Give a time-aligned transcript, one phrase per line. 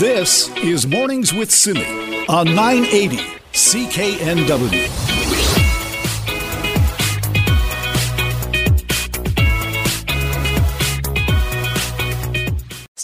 [0.00, 3.18] This is Mornings with Simi on 980
[3.52, 5.19] CKNW.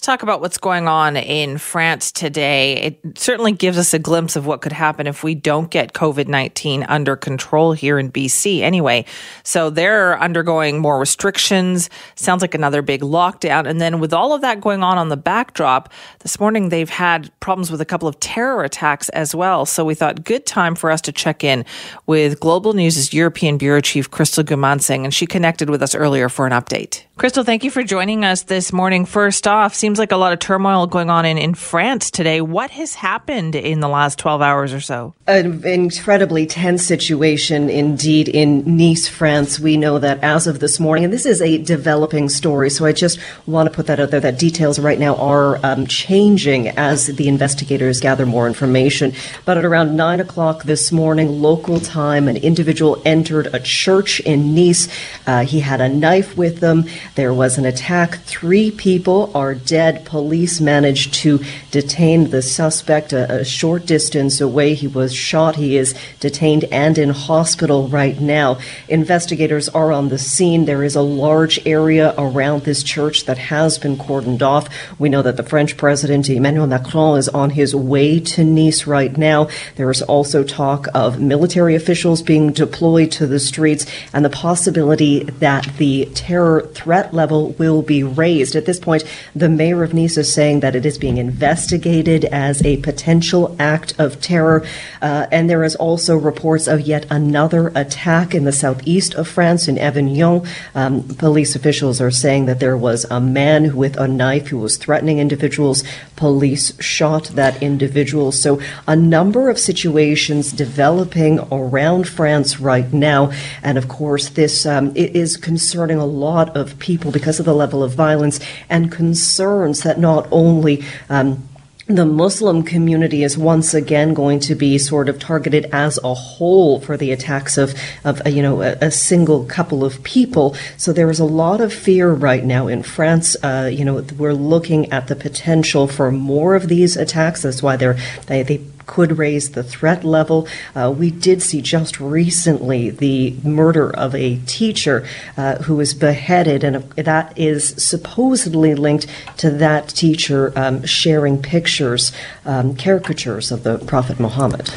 [0.07, 2.77] Talk about what's going on in France today.
[2.77, 6.29] It certainly gives us a glimpse of what could happen if we don't get COVID
[6.29, 9.05] 19 under control here in BC anyway.
[9.43, 11.91] So they're undergoing more restrictions.
[12.15, 13.67] Sounds like another big lockdown.
[13.67, 17.29] And then with all of that going on on the backdrop, this morning they've had
[17.41, 19.67] problems with a couple of terror attacks as well.
[19.67, 21.65] So we thought good time for us to check in
[22.07, 25.03] with Global News' European Bureau Chief Crystal Goomansingh.
[25.03, 27.03] And she connected with us earlier for an update.
[27.17, 29.07] Crystal, thank you for joining us this morning.
[29.07, 32.43] First off, seems seems like a lot of turmoil going on in, in France today.
[32.43, 35.15] What has happened in the last 12 hours or so?
[35.27, 39.59] An incredibly tense situation indeed in Nice, France.
[39.59, 42.93] We know that as of this morning, and this is a developing story, so I
[42.93, 47.07] just want to put that out there that details right now are um, changing as
[47.07, 49.15] the investigators gather more information.
[49.47, 54.55] But at around 9 o'clock this morning, local time, an individual entered a church in
[54.55, 54.89] Nice.
[55.27, 56.85] Uh, he had a knife with him.
[57.15, 58.19] There was an attack.
[58.25, 64.75] Three people are dead police managed to detain the suspect a, a short distance away.
[64.75, 65.57] He was shot.
[65.57, 68.59] He is detained and in hospital right now.
[68.89, 70.65] Investigators are on the scene.
[70.65, 74.69] There is a large area around this church that has been cordoned off.
[74.99, 79.17] We know that the French president Emmanuel Macron is on his way to Nice right
[79.17, 79.49] now.
[79.77, 85.25] There is also talk of military officials being deployed to the streets and the possibility
[85.25, 88.57] that the terror threat level will be raised.
[88.57, 92.25] At this point, the mayor mayor of Nice is saying that it is being investigated
[92.27, 94.65] as a potential act of terror.
[95.03, 99.69] Uh, and there is also reports of yet another attack in the southeast of France,
[99.69, 100.47] in Avignon.
[100.75, 104.79] Um, police officials are saying that there was a man with a knife who was
[104.79, 105.85] threatening individuals.
[106.17, 108.33] Police shot that individual.
[108.33, 113.31] So a number of situations developing around France right now.
[113.63, 117.83] And of course, this um, is concerning a lot of people because of the level
[117.83, 121.49] of violence and concern concerns that not only um,
[121.89, 126.81] the Muslim community is once again going to be sort of targeted as a whole
[126.81, 127.75] for the attacks of,
[128.05, 130.57] of you know, a, a single couple of people.
[130.77, 133.37] So there is a lot of fear right now in France.
[133.43, 137.43] Uh, you know, we're looking at the potential for more of these attacks.
[137.43, 140.49] That's why they're, they, they could raise the threat level.
[140.75, 146.65] Uh, we did see just recently the murder of a teacher uh, who was beheaded,
[146.65, 152.13] and that is supposedly linked to that teacher um, sharing pictures,
[152.45, 154.71] um, caricatures of the Prophet Muhammad.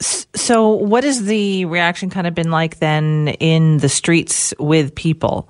[0.00, 5.48] So, what has the reaction kind of been like then in the streets with people?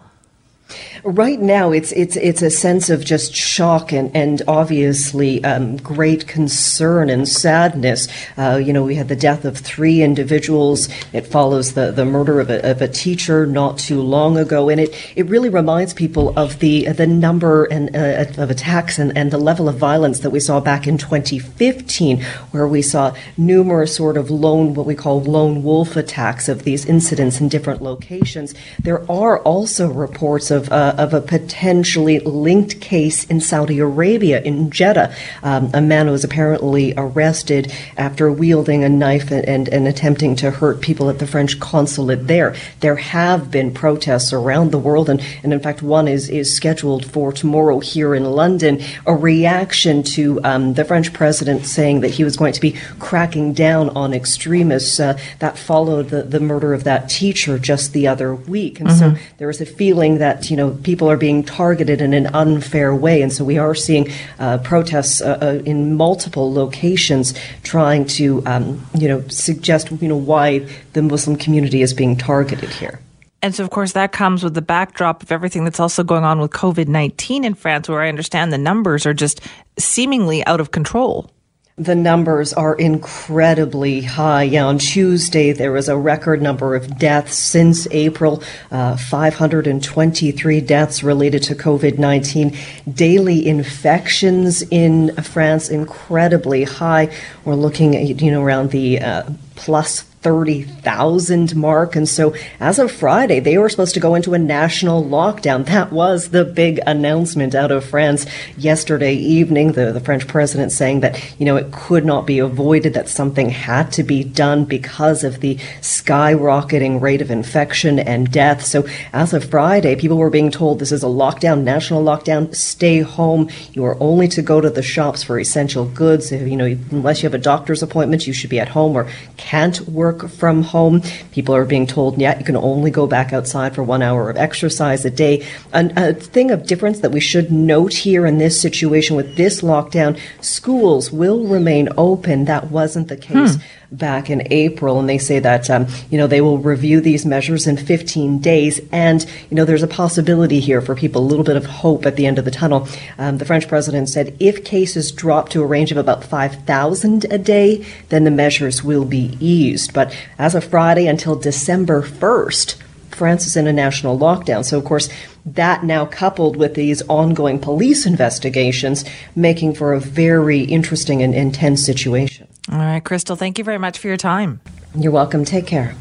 [1.03, 6.27] Right now, it's it's it's a sense of just shock and and obviously um, great
[6.27, 8.09] concern and sadness.
[8.39, 10.89] Uh, you know, we had the death of three individuals.
[11.13, 14.81] It follows the, the murder of a, of a teacher not too long ago, and
[14.81, 19.31] it, it really reminds people of the the number and uh, of attacks and, and
[19.31, 24.17] the level of violence that we saw back in 2015, where we saw numerous sort
[24.17, 28.55] of lone what we call lone wolf attacks of these incidents in different locations.
[28.83, 34.71] There are also reports of uh, of a potentially linked case in Saudi Arabia, in
[34.71, 35.15] Jeddah.
[35.43, 40.51] Um, a man was apparently arrested after wielding a knife and, and, and, attempting to
[40.51, 42.55] hurt people at the French consulate there.
[42.81, 47.05] There have been protests around the world, and, and in fact, one is, is scheduled
[47.05, 52.25] for tomorrow here in London, a reaction to um, the French president saying that he
[52.25, 54.99] was going to be cracking down on extremists.
[54.99, 58.81] Uh, that followed the, the murder of that teacher just the other week.
[58.81, 59.17] And mm-hmm.
[59.17, 62.95] so there was a feeling that, you know, people are being targeted in an unfair
[62.95, 63.23] way.
[63.23, 68.87] And so we are seeing uh, protests uh, uh, in multiple locations trying to, um,
[68.95, 73.01] you know, suggest, you know, why the Muslim community is being targeted here.
[73.43, 76.41] And so, of course, that comes with the backdrop of everything that's also going on
[76.41, 79.43] with COVID 19 in France, where I understand the numbers are just
[79.79, 81.31] seemingly out of control.
[81.77, 84.57] The numbers are incredibly high.
[84.59, 91.43] On Tuesday, there was a record number of deaths since April uh, 523 deaths related
[91.43, 92.57] to COVID 19.
[92.93, 97.13] Daily infections in France, incredibly high.
[97.45, 101.95] We're looking at, you know, around the uh, plus 30,000 mark.
[101.95, 105.67] And so as of Friday, they were supposed to go into a national lockdown.
[105.67, 108.25] That was the big announcement out of France
[108.57, 109.73] yesterday evening.
[109.73, 113.51] The, the French president saying that, you know, it could not be avoided, that something
[113.51, 118.65] had to be done because of the skyrocketing rate of infection and death.
[118.65, 123.01] So as of Friday, people were being told this is a lockdown, national lockdown, stay
[123.01, 123.51] home.
[123.75, 126.33] You are only to go to the shops for essential goods.
[126.33, 129.07] You know, unless you have a doctor's appointment, you should be at home or
[129.37, 131.03] can't work work from home.
[131.33, 134.37] People are being told, yeah, you can only go back outside for one hour of
[134.37, 135.47] exercise a day.
[135.73, 140.19] A thing of difference that we should note here in this situation with this lockdown,
[140.41, 142.45] schools will remain open.
[142.45, 143.57] That wasn't the case.
[143.57, 143.63] Hmm
[143.97, 147.67] back in April, and they say that um, you know they will review these measures
[147.67, 151.57] in 15 days, and you know there's a possibility here for people, a little bit
[151.57, 152.89] of hope at the end of the tunnel.
[153.19, 157.39] Um, the French president said if cases drop to a range of about 5,000 a
[157.39, 159.93] day, then the measures will be eased.
[159.93, 162.77] But as of Friday until December 1st.
[163.11, 164.65] France is in a national lockdown.
[164.65, 165.09] So, of course,
[165.47, 169.05] that now coupled with these ongoing police investigations,
[169.37, 172.49] making for a very interesting and intense situation.
[172.75, 174.61] All right, Crystal, thank you very much for your time.
[174.97, 175.45] You're welcome.
[175.45, 175.95] Take care.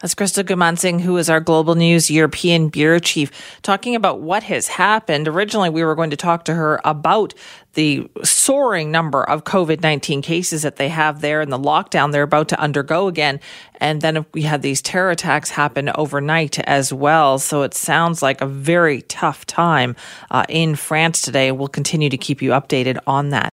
[0.00, 3.32] That's Crystal Goomansingh, who is our Global News European Bureau Chief,
[3.62, 5.26] talking about what has happened.
[5.26, 7.34] Originally, we were going to talk to her about
[7.74, 12.22] the soaring number of COVID 19 cases that they have there and the lockdown they're
[12.22, 13.40] about to undergo again.
[13.80, 17.40] And then we had these terror attacks happen overnight as well.
[17.40, 19.96] So it sounds like a very tough time
[20.30, 21.50] uh, in France today.
[21.50, 23.50] We'll continue to keep you updated on that.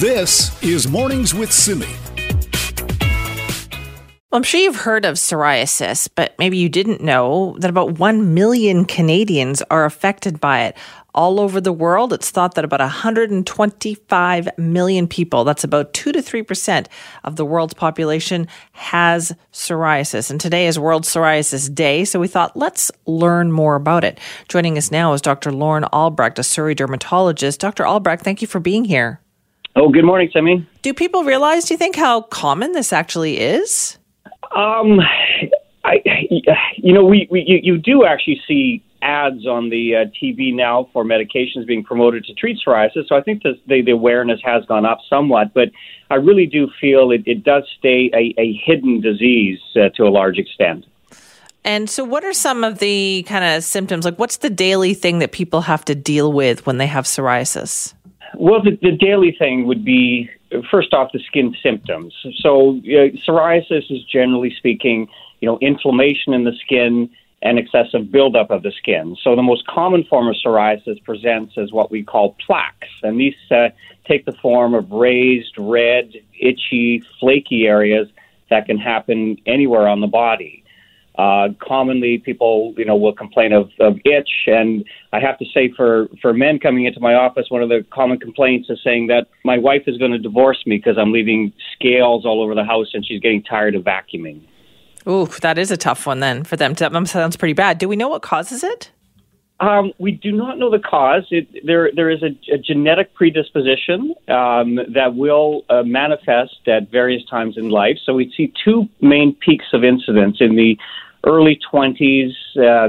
[0.00, 1.84] This is Mornings with Simi.
[4.30, 8.32] Well, I'm sure you've heard of psoriasis, but maybe you didn't know that about 1
[8.32, 10.78] million Canadians are affected by it.
[11.14, 16.20] All over the world, it's thought that about 125 million people, that's about 2 to
[16.20, 16.86] 3%
[17.24, 20.30] of the world's population, has psoriasis.
[20.30, 24.18] And today is World Psoriasis Day, so we thought let's learn more about it.
[24.48, 25.52] Joining us now is Dr.
[25.52, 27.60] Lauren Albrecht, a Surrey dermatologist.
[27.60, 27.84] Dr.
[27.84, 29.20] Albrecht, thank you for being here.
[29.76, 30.66] Oh, good morning, Simi.
[30.82, 33.98] Do people realize, do you think, how common this actually is?
[34.54, 35.00] Um,
[35.84, 36.02] I,
[36.76, 40.88] you know, we, we you, you do actually see ads on the uh, TV now
[40.92, 43.08] for medications being promoted to treat psoriasis.
[43.08, 45.70] So I think the, the, the awareness has gone up somewhat, but
[46.10, 50.10] I really do feel it, it does stay a, a hidden disease uh, to a
[50.10, 50.84] large extent.
[51.62, 54.06] And so, what are some of the kind of symptoms?
[54.06, 57.92] Like, what's the daily thing that people have to deal with when they have psoriasis?
[58.34, 60.30] Well, the, the daily thing would be
[60.70, 62.14] first off the skin symptoms.
[62.40, 65.08] So, uh, psoriasis is generally speaking,
[65.40, 67.10] you know, inflammation in the skin
[67.42, 69.16] and excessive buildup of the skin.
[69.22, 73.34] So, the most common form of psoriasis presents as what we call plaques, and these
[73.50, 73.70] uh,
[74.06, 78.08] take the form of raised, red, itchy, flaky areas
[78.50, 80.59] that can happen anywhere on the body.
[81.20, 84.82] Uh, commonly, people you know will complain of, of itch, and
[85.12, 88.18] I have to say, for for men coming into my office, one of the common
[88.18, 92.24] complaints is saying that my wife is going to divorce me because I'm leaving scales
[92.24, 94.40] all over the house, and she's getting tired of vacuuming.
[95.06, 96.72] Ooh, that is a tough one then for them.
[96.72, 97.76] That sounds pretty bad.
[97.76, 98.90] Do we know what causes it?
[99.60, 101.24] Um, we do not know the cause.
[101.30, 107.22] It, there, there is a, a genetic predisposition um, that will uh, manifest at various
[107.28, 107.98] times in life.
[108.06, 110.78] So we see two main peaks of incidence in the
[111.26, 112.88] early 20s uh,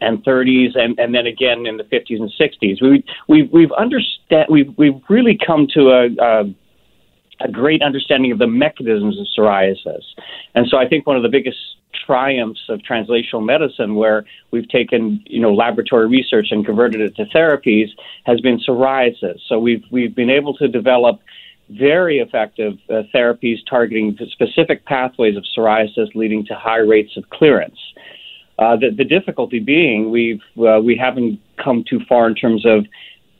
[0.00, 2.82] and 30s, and, and then again in the 50s and 60s.
[2.82, 6.54] We, we've we've understand we've we've really come to a, a
[7.40, 10.02] a great understanding of the mechanisms of psoriasis,
[10.54, 11.58] and so I think one of the biggest
[12.06, 17.24] triumphs of translational medicine, where we've taken you know laboratory research and converted it to
[17.26, 17.88] therapies,
[18.24, 19.40] has been psoriasis.
[19.48, 21.20] So we've we've been able to develop
[21.70, 27.78] very effective uh, therapies targeting specific pathways of psoriasis, leading to high rates of clearance.
[28.58, 32.86] Uh, the, the, difficulty being we've uh, we haven't come too far in terms of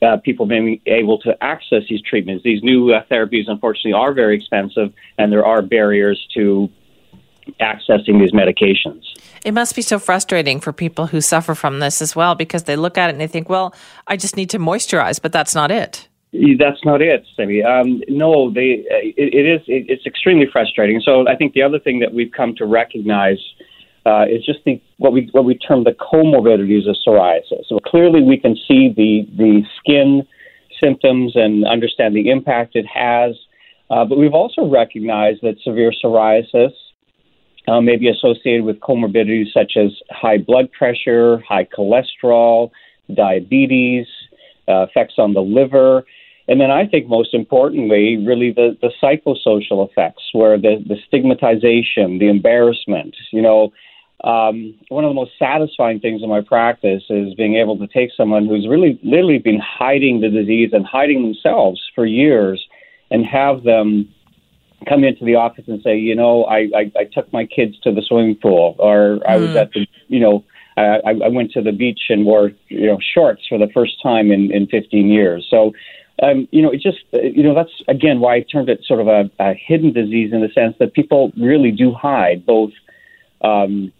[0.01, 2.43] uh, people being able to access these treatments.
[2.43, 6.69] These new uh, therapies, unfortunately, are very expensive, and there are barriers to
[7.61, 9.03] accessing these medications.
[9.45, 12.75] It must be so frustrating for people who suffer from this as well because they
[12.75, 13.73] look at it and they think, well,
[14.07, 16.07] I just need to moisturize, but that's not it.
[16.59, 17.63] That's not it, Sammy.
[17.63, 19.61] Um, no, they, it, it is.
[19.67, 21.01] It, it's extremely frustrating.
[21.03, 23.37] So I think the other thing that we've come to recognize
[24.05, 27.65] uh, is just the what we what we term the comorbidities of psoriasis.
[27.67, 30.27] So clearly, we can see the the skin
[30.83, 33.35] symptoms and understand the impact it has.
[33.89, 36.71] Uh, but we've also recognized that severe psoriasis
[37.67, 42.71] uh, may be associated with comorbidities such as high blood pressure, high cholesterol,
[43.13, 44.07] diabetes,
[44.67, 46.03] uh, effects on the liver.
[46.47, 52.19] And then I think most importantly, really the, the psychosocial effects, where the, the stigmatization,
[52.19, 53.71] the embarrassment, you know,
[54.23, 58.09] um, one of the most satisfying things in my practice is being able to take
[58.15, 62.65] someone who's really literally been hiding the disease and hiding themselves for years
[63.11, 64.09] and have them
[64.87, 67.91] come into the office and say, you know, I, I, I took my kids to
[67.91, 70.43] the swimming pool or I was at the, you know,
[70.77, 74.31] I, I went to the beach and wore, you know, shorts for the first time
[74.31, 75.45] in, in 15 years.
[75.49, 75.71] So,
[76.21, 79.07] um, you know, it just, you know, that's again why I termed it sort of
[79.07, 82.71] a, a hidden disease in the sense that people really do hide both
[83.41, 83.91] um,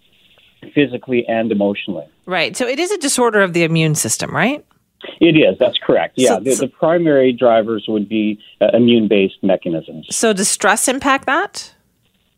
[0.74, 2.08] physically and emotionally.
[2.26, 2.56] Right.
[2.56, 4.66] So it is a disorder of the immune system, right?
[5.20, 5.58] It is.
[5.60, 6.14] That's correct.
[6.18, 6.38] Yeah.
[6.38, 10.08] So- the, the primary drivers would be uh, immune based mechanisms.
[10.10, 11.74] So does stress impact that?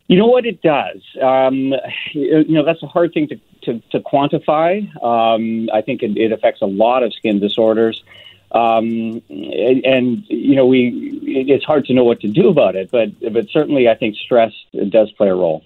[0.08, 1.02] You know what it does?
[1.22, 1.74] Um,
[2.12, 4.80] you you know, that's a hard thing to, to, to quantify.
[5.04, 8.02] Um, I think it, it affects a lot of skin disorders.
[8.52, 12.76] Um, and, and, you know, we, it, it's hard to know what to do about
[12.76, 14.52] it, but, but certainly I think stress
[14.88, 15.62] does play a role.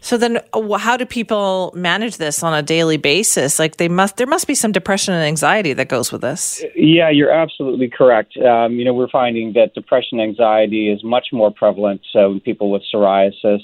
[0.00, 0.40] So then,
[0.78, 3.58] how do people manage this on a daily basis?
[3.58, 6.62] Like they must, there must be some depression and anxiety that goes with this.
[6.76, 8.36] Yeah, you're absolutely correct.
[8.36, 12.70] Um, you know, we're finding that depression, anxiety is much more prevalent uh, in people
[12.70, 13.62] with psoriasis.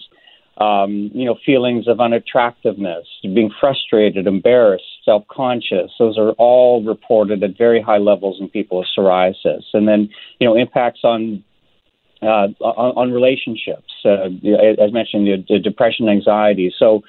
[0.58, 7.42] Um, you know, feelings of unattractiveness, being frustrated, embarrassed, self conscious, those are all reported
[7.42, 9.64] at very high levels in people with psoriasis.
[9.72, 11.42] And then, you know, impacts on
[12.22, 14.28] uh, on, on relationships, uh,
[14.78, 16.72] as mentioned, the, the depression, anxiety.
[16.78, 17.02] So,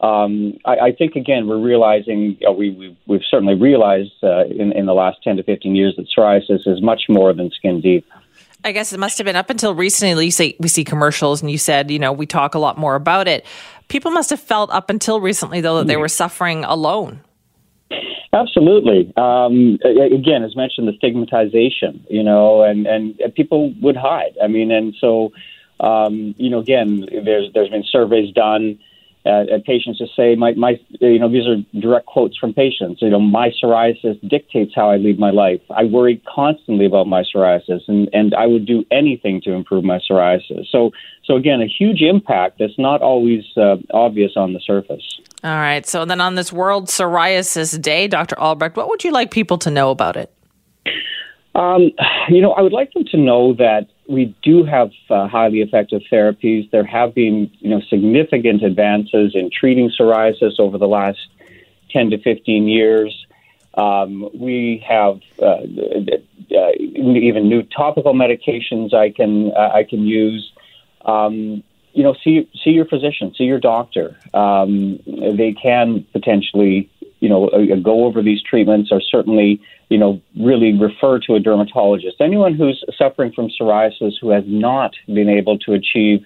[0.00, 4.72] um, I, I think again we're realizing uh, we, we we've certainly realized uh, in
[4.72, 8.06] in the last ten to fifteen years that psoriasis is much more than skin deep.
[8.64, 10.24] I guess it must have been up until recently.
[10.24, 12.94] You say we see commercials, and you said, you know, we talk a lot more
[12.94, 13.44] about it.
[13.88, 17.20] People must have felt up until recently, though, that they were suffering alone.
[18.32, 19.12] Absolutely.
[19.16, 24.34] Um, again, as mentioned, the stigmatization, you know, and, and people would hide.
[24.42, 25.32] I mean, and so,
[25.78, 28.78] um, you know, again, there's there's been surveys done.
[29.26, 33.00] Uh, and patients just say, my, my, you know, these are direct quotes from patients.
[33.00, 35.62] You know, my psoriasis dictates how I lead my life.
[35.74, 39.98] I worry constantly about my psoriasis, and, and I would do anything to improve my
[39.98, 40.66] psoriasis.
[40.70, 40.90] So,
[41.24, 45.20] so again, a huge impact that's not always uh, obvious on the surface.
[45.42, 45.86] All right.
[45.86, 48.38] So then, on this World Psoriasis Day, Dr.
[48.38, 50.30] Albrecht, what would you like people to know about it?
[51.54, 51.92] Um,
[52.28, 56.02] you know, I would like them to know that we do have uh, highly effective
[56.12, 56.70] therapies.
[56.70, 61.18] There have been, you know, significant advances in treating psoriasis over the last
[61.90, 63.26] 10 to 15 years.
[63.76, 70.52] Um, we have uh, uh, even new topical medications I can uh, I can use.
[71.04, 74.16] Um, you know, see see your physician, see your doctor.
[74.32, 76.90] Um, they can potentially,
[77.24, 77.48] you know,
[77.82, 82.16] go over these treatments, or certainly, you know, really refer to a dermatologist.
[82.20, 86.22] Anyone who's suffering from psoriasis who has not been able to achieve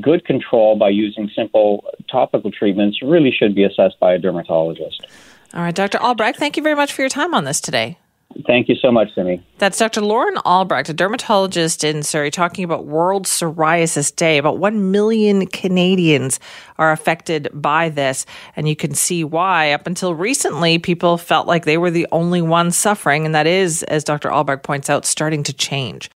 [0.00, 5.06] good control by using simple topical treatments really should be assessed by a dermatologist.
[5.54, 5.98] All right, Dr.
[5.98, 7.98] Albrecht, thank you very much for your time on this today.
[8.46, 9.44] Thank you so much, Simi.
[9.58, 10.00] That's Dr.
[10.00, 14.38] Lauren Albrecht, a dermatologist in Surrey, talking about World Psoriasis Day.
[14.38, 16.40] About 1 million Canadians
[16.78, 18.26] are affected by this.
[18.56, 19.72] And you can see why.
[19.72, 23.24] Up until recently, people felt like they were the only ones suffering.
[23.26, 24.30] And that is, as Dr.
[24.30, 26.10] Albrecht points out, starting to change.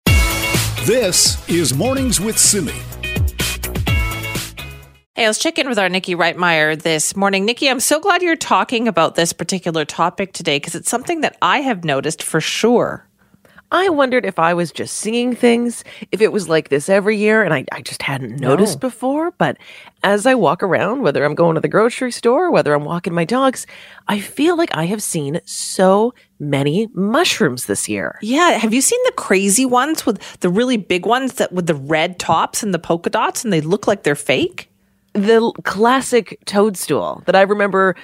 [0.85, 2.73] This is Mornings with Simi.
[5.17, 7.45] Hey, let's check in with our Nikki Reitmeyer this morning.
[7.45, 11.37] Nikki, I'm so glad you're talking about this particular topic today because it's something that
[11.41, 13.07] I have noticed for sure.
[13.71, 17.43] I wondered if I was just seeing things, if it was like this every year,
[17.43, 19.31] and I, I just hadn't noticed before.
[19.31, 19.55] But
[20.03, 23.23] as I walk around, whether I'm going to the grocery store, whether I'm walking my
[23.23, 23.65] dogs,
[24.09, 28.19] I feel like I have seen so many mushrooms this year.
[28.21, 31.75] Yeah, have you seen the crazy ones with the really big ones that with the
[31.75, 34.69] red tops and the polka dots and they look like they're fake?
[35.15, 37.95] The classic toadstool that I remember,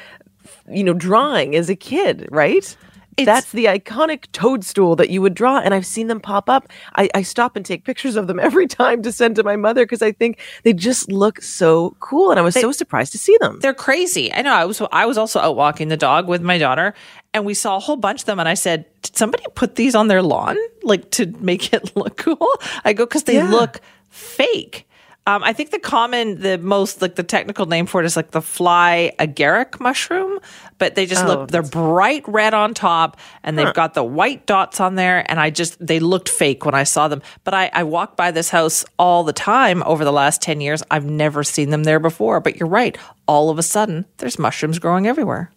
[0.70, 2.75] you know, drawing as a kid, right?
[3.18, 6.70] It's- That's the iconic toadstool that you would draw, and I've seen them pop up.
[6.96, 9.84] I, I stop and take pictures of them every time to send to my mother
[9.84, 13.38] because I think they just look so cool, and I was so surprised to see
[13.41, 13.60] them.
[13.62, 14.32] They're crazy.
[14.34, 14.53] I know.
[14.53, 16.94] I was I was also out walking the dog with my daughter,
[17.34, 18.39] and we saw a whole bunch of them.
[18.39, 22.15] And I said, "Did somebody put these on their lawn, like to make it look
[22.15, 22.48] cool?"
[22.86, 23.51] I go because they Yeah.
[23.51, 24.88] look fake.
[25.28, 28.32] Um, I think the common, the most like the technical name for it is like
[28.32, 30.40] the fly agaric mushroom,
[30.80, 34.48] but they just Oh, look they're bright red on top, and they've got the white
[34.48, 35.24] dots on there.
[35.30, 37.22] And I just they looked fake when I saw them.
[37.44, 40.82] But I, I walk by this house all the time over the last ten years.
[40.90, 42.40] I've never seen them there before.
[42.40, 42.98] But you're right.
[43.28, 45.51] All of a sudden, there's mushrooms growing everywhere.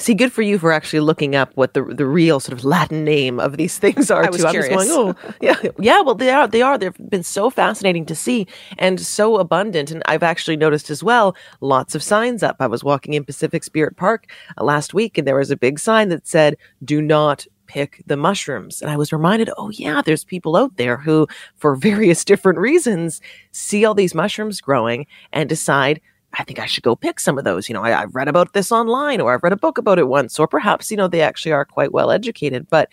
[0.00, 3.04] See, good for you for actually looking up what the the real sort of Latin
[3.04, 4.24] name of these things are.
[4.24, 4.48] I was too.
[4.48, 4.72] curious.
[4.72, 6.00] I'm just going, oh, yeah, yeah.
[6.00, 6.48] Well, they are.
[6.48, 6.78] They are.
[6.78, 8.46] They've been so fascinating to see
[8.78, 9.90] and so abundant.
[9.90, 12.56] And I've actually noticed as well lots of signs up.
[12.60, 15.78] I was walking in Pacific Spirit Park uh, last week, and there was a big
[15.78, 18.82] sign that said, "Do not." Pick the mushrooms.
[18.82, 23.20] And I was reminded, oh, yeah, there's people out there who, for various different reasons,
[23.52, 26.00] see all these mushrooms growing and decide,
[26.34, 27.68] I think I should go pick some of those.
[27.68, 30.08] You know, I, have read about this online or I've read a book about it
[30.08, 32.68] once, or perhaps, you know, they actually are quite well educated.
[32.70, 32.88] But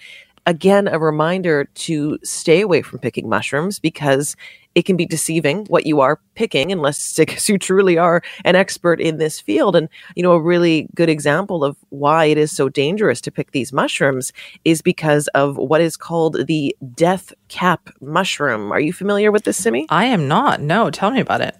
[0.48, 4.36] again, a reminder to stay away from picking mushrooms because
[4.76, 9.18] it can be deceiving what you are picking unless you truly are an expert in
[9.18, 9.76] this field.
[9.76, 13.52] And, you know, a really good example of why it is so dangerous to pick
[13.52, 14.32] these mushrooms
[14.66, 18.72] is because of what is called the death cap mushroom.
[18.72, 19.86] Are you familiar with this, Simi?
[19.90, 20.62] I am not.
[20.62, 21.58] No, tell me about it.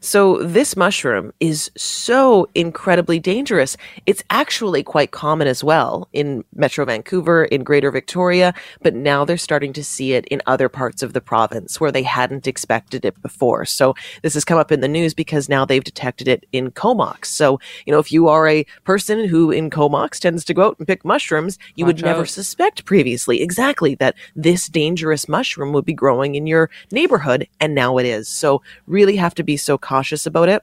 [0.00, 3.76] So, this mushroom is so incredibly dangerous.
[4.06, 9.36] It's actually quite common as well in Metro Vancouver, in Greater Victoria, but now they're
[9.36, 13.20] starting to see it in other parts of the province where they hadn't expected it
[13.22, 13.64] before.
[13.64, 17.26] So, this has come up in the news because now they've detected it in Comox.
[17.26, 20.78] So, you know, if you are a person who in Comox tends to go out
[20.78, 25.84] and pick mushrooms, you Watch would never suspect previously exactly that this dangerous mushroom would
[25.84, 28.28] be growing in your neighborhood, and now it is.
[28.28, 30.62] So, really have to be so cautious about it.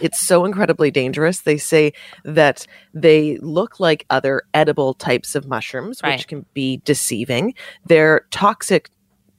[0.00, 1.40] It's so incredibly dangerous.
[1.40, 1.92] They say
[2.24, 7.54] that they look like other edible types of mushrooms, which can be deceiving.
[7.86, 8.90] Their toxic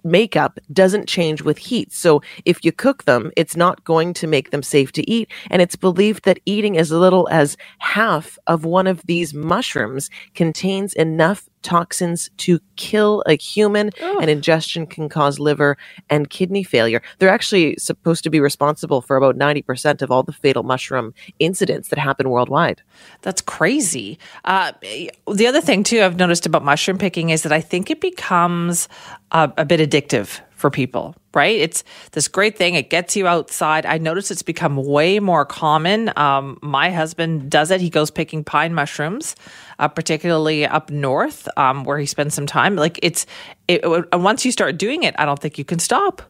[0.03, 1.91] makeup doesn't change with heat.
[1.91, 5.29] So if you cook them, it's not going to make them safe to eat.
[5.49, 10.93] And it's believed that eating as little as half of one of these mushrooms contains
[10.93, 15.77] enough toxins to kill a human and ingestion can cause liver
[16.09, 17.01] and kidney failure.
[17.17, 21.89] They're actually supposed to be responsible for about 90% of all the fatal mushroom incidents
[21.89, 22.81] that happen worldwide.
[23.21, 24.19] That's crazy.
[24.45, 28.01] Uh, the other thing too I've noticed about mushroom picking is that I think it
[28.01, 28.87] becomes
[29.31, 31.15] a, a bit addictive for people.
[31.33, 31.59] Right?
[31.59, 32.75] It's this great thing.
[32.75, 33.85] It gets you outside.
[33.85, 36.11] I notice it's become way more common.
[36.17, 37.81] Um, my husband does it.
[37.81, 39.35] He goes picking pine mushrooms,
[39.77, 42.75] uh, particularly up north, um, where he spends some time.
[42.75, 43.25] Like it's,
[43.67, 43.81] it,
[44.13, 46.23] once you start doing it, I don't think you can stop.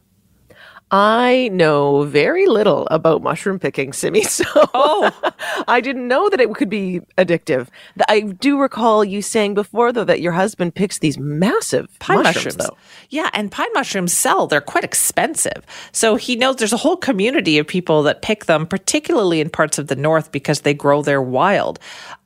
[0.92, 4.24] I know very little about mushroom picking, Simi.
[4.30, 4.44] So
[4.74, 5.10] Oh.
[5.68, 7.68] I didn't know that it could be addictive.
[8.08, 12.56] I do recall you saying before, though, that your husband picks these massive pine mushrooms,
[12.56, 12.56] mushrooms.
[12.70, 12.76] though.
[13.10, 14.46] Yeah, and pine mushrooms sell.
[14.46, 15.64] They're quite expensive.
[15.92, 19.78] So he knows there's a whole community of people that pick them, particularly in parts
[19.78, 21.78] of the north because they grow there wild.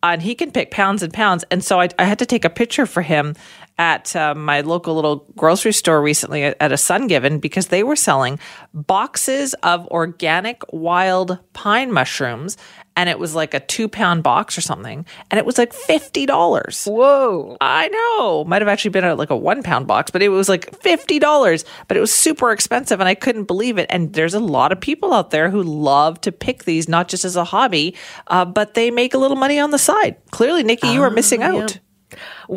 [0.03, 1.45] And he can pick pounds and pounds.
[1.51, 3.35] And so I, I had to take a picture for him
[3.79, 7.97] at uh, my local little grocery store recently at, at a Sungiven because they were
[7.97, 8.39] selling
[8.73, 12.57] boxes of organic wild pine mushrooms.
[12.97, 15.05] And it was like a two pound box or something.
[15.29, 16.87] And it was like $50.
[16.87, 17.57] Whoa.
[17.61, 18.45] I know.
[18.45, 21.19] Might have actually been a, like a one pound box, but it was like fifty
[21.19, 21.65] dollars.
[21.89, 23.87] But it was super expensive, and I couldn't believe it.
[23.91, 27.25] And there's a lot of people out there who love to pick these, not just
[27.25, 27.97] as a hobby,
[28.29, 30.17] uh, but they make a little money on the side.
[30.31, 31.81] Clearly, Nikki, you are missing out.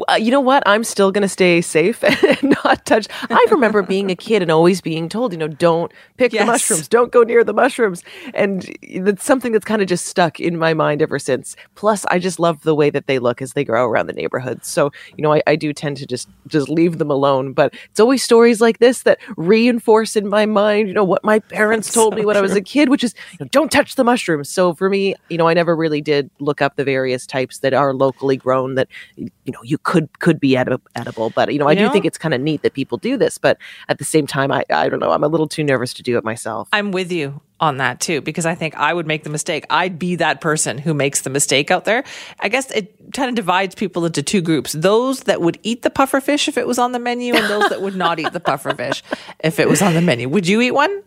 [0.08, 0.64] Uh, you know what?
[0.66, 2.04] I'm still going to stay safe
[2.44, 3.08] and not touch.
[3.30, 6.42] I remember being a kid and always being told, you know, don't pick Yes.
[6.42, 8.04] the mushrooms, don't go near the mushrooms.
[8.34, 8.70] And
[9.00, 11.56] that's something that's kind of just stuck in my mind ever since.
[11.76, 14.66] Plus, I just love the way that they look as they grow around the neighborhood.
[14.66, 17.54] So, you know, I, I do tend to just just leave them alone.
[17.54, 21.40] But it's always stories like this that reinforce in my mind, you know, what my
[21.40, 23.14] parents told me when I was a kid, which is
[23.52, 24.50] don't touch the mushrooms.
[24.50, 27.74] So for me, you know, I never really did look up the various types that
[27.74, 31.30] are locally grown that you know you could could be edi- edible.
[31.32, 33.18] But you know, I You do know- think it's kind of neat that people do
[33.18, 33.38] this.
[33.38, 33.58] But
[33.90, 36.18] at the same time, I I don't know, I'm a little too nervous to do
[36.18, 36.68] it myself.
[36.74, 39.66] I'm with you on that too, because I think I would make the mistake.
[39.72, 42.04] I'd be that person who makes the mistake out there.
[42.40, 45.90] I guess it kind of divides people into two groups those that would eat the
[45.90, 48.40] puffer fish if it was on the menu, and those that would not eat the
[48.40, 49.02] puffer fish
[49.44, 50.30] if it was on the menu.
[50.30, 51.02] Would you eat one?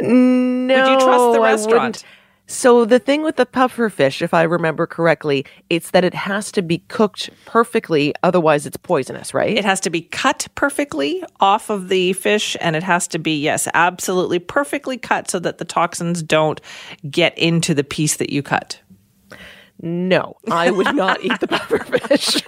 [0.00, 2.04] No, Would you trust the restaurant?
[2.46, 6.52] So the thing with the puffer fish, if I remember correctly, it's that it has
[6.52, 9.56] to be cooked perfectly, otherwise it's poisonous, right?
[9.56, 13.40] It has to be cut perfectly off of the fish, and it has to be,
[13.40, 16.60] yes, absolutely perfectly cut so that the toxins don't
[17.10, 18.78] get into the piece that you cut.
[19.80, 21.78] no, I would not eat the puffer
[22.08, 22.42] fish.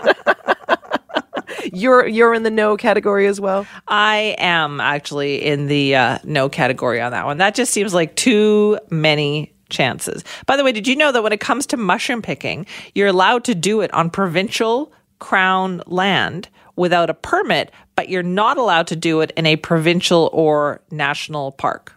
[1.72, 3.66] you're you're in the no category as well.
[3.88, 7.38] I am actually in the uh, no category on that one.
[7.38, 10.24] That just seems like too many chances.
[10.46, 13.44] By the way, did you know that when it comes to mushroom picking, you're allowed
[13.44, 18.96] to do it on provincial crown land without a permit, but you're not allowed to
[18.96, 21.95] do it in a provincial or national park?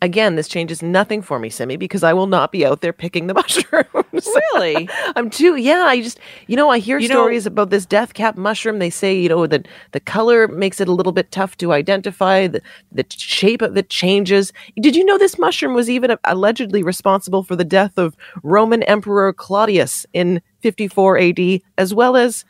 [0.00, 3.26] Again, this changes nothing for me, Simi, because I will not be out there picking
[3.26, 4.28] the mushrooms.
[4.54, 4.88] Really?
[5.16, 5.84] I'm too, yeah.
[5.88, 8.78] I just, you know, I hear You know- stories about this death cap mushroom.
[8.78, 12.46] They say, you know, that the color makes it a little bit tough to identify,
[12.46, 14.52] the, the shape of it changes.
[14.80, 19.32] Did you know this mushroom was even allegedly responsible for the death of Roman Emperor
[19.32, 22.44] Claudius in 54 AD, as well as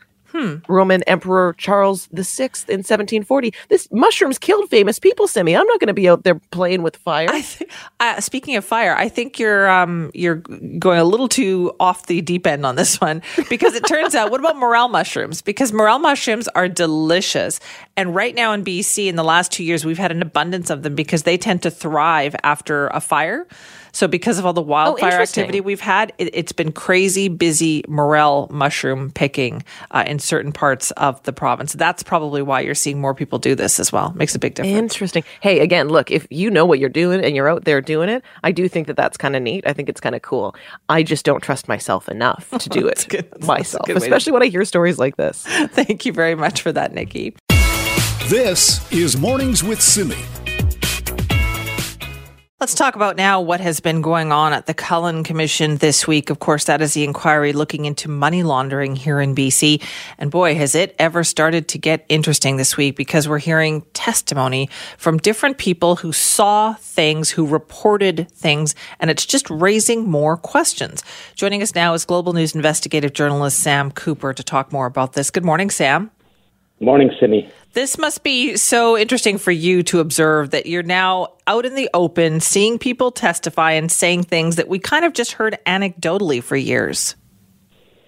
[0.67, 3.53] Roman Emperor Charles VI in 1740?
[3.69, 5.55] This mushrooms killed famous people, Simi.
[5.55, 7.27] I'm not going to be out there playing with fire.
[7.29, 11.73] I th- uh, speaking of fire, I think you're um, you're going a little too
[11.79, 14.31] off the deep end on this one because it turns out.
[14.31, 15.41] What about morel mushrooms?
[15.41, 17.59] Because morel mushrooms are delicious,
[17.97, 20.83] and right now in BC, in the last two years, we've had an abundance of
[20.83, 23.47] them because they tend to thrive after a fire.
[23.91, 25.43] So because of all the wildfire interesting.
[25.43, 30.91] activity we've had, it, it's been crazy busy morel mushroom picking uh, in certain parts
[30.91, 31.73] of the province.
[31.73, 34.11] That's probably why you're seeing more people do this as well.
[34.15, 34.77] Makes a big difference.
[34.77, 35.23] Interesting.
[35.41, 38.23] Hey, again, look, if you know what you're doing and you're out there doing it,
[38.43, 39.65] I do think that that's kind of neat.
[39.67, 40.55] I think it's kind of cool.
[40.87, 43.27] I just don't trust myself enough to do it good.
[43.45, 45.43] Myself, good way to- especially when I hear stories like this.
[45.47, 47.35] Thank you very much for that, Nikki.
[48.27, 50.17] This is Mornings with Simi.
[52.59, 56.29] Let's talk about now what has been going on at the Cullen Commission this week.
[56.29, 59.81] Of course, that is the inquiry looking into money laundering here in BC.
[60.17, 64.69] And boy, has it ever started to get interesting this week because we're hearing testimony
[64.97, 71.01] from different people who saw things, who reported things, and it's just raising more questions.
[71.35, 75.31] Joining us now is Global News investigative journalist Sam Cooper to talk more about this.
[75.31, 76.11] Good morning, Sam.
[76.81, 77.49] Morning, Simi.
[77.73, 81.89] This must be so interesting for you to observe that you're now out in the
[81.93, 86.55] open, seeing people testify and saying things that we kind of just heard anecdotally for
[86.55, 87.15] years.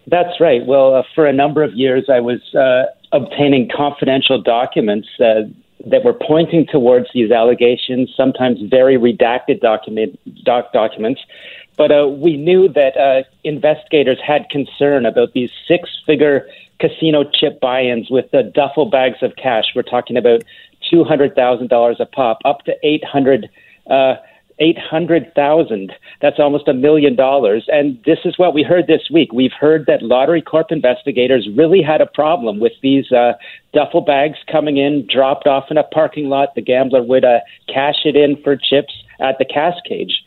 [0.07, 0.65] That's right.
[0.65, 5.43] Well, uh, for a number of years, I was uh, obtaining confidential documents uh,
[5.89, 11.21] that were pointing towards these allegations, sometimes very redacted document, doc documents.
[11.77, 16.47] But uh, we knew that uh, investigators had concern about these six figure
[16.79, 19.65] casino chip buy ins with the duffel bags of cash.
[19.75, 20.43] We're talking about
[20.91, 23.49] $200,000 a pop, up to 800
[23.89, 24.15] uh,
[24.59, 25.91] 800,000.
[26.21, 27.65] That's almost a million dollars.
[27.67, 29.33] And this is what we heard this week.
[29.33, 33.33] We've heard that Lottery Corp investigators really had a problem with these uh,
[33.73, 36.53] duffel bags coming in, dropped off in a parking lot.
[36.53, 40.23] The gambler would uh, cash it in for chips at the cash cage.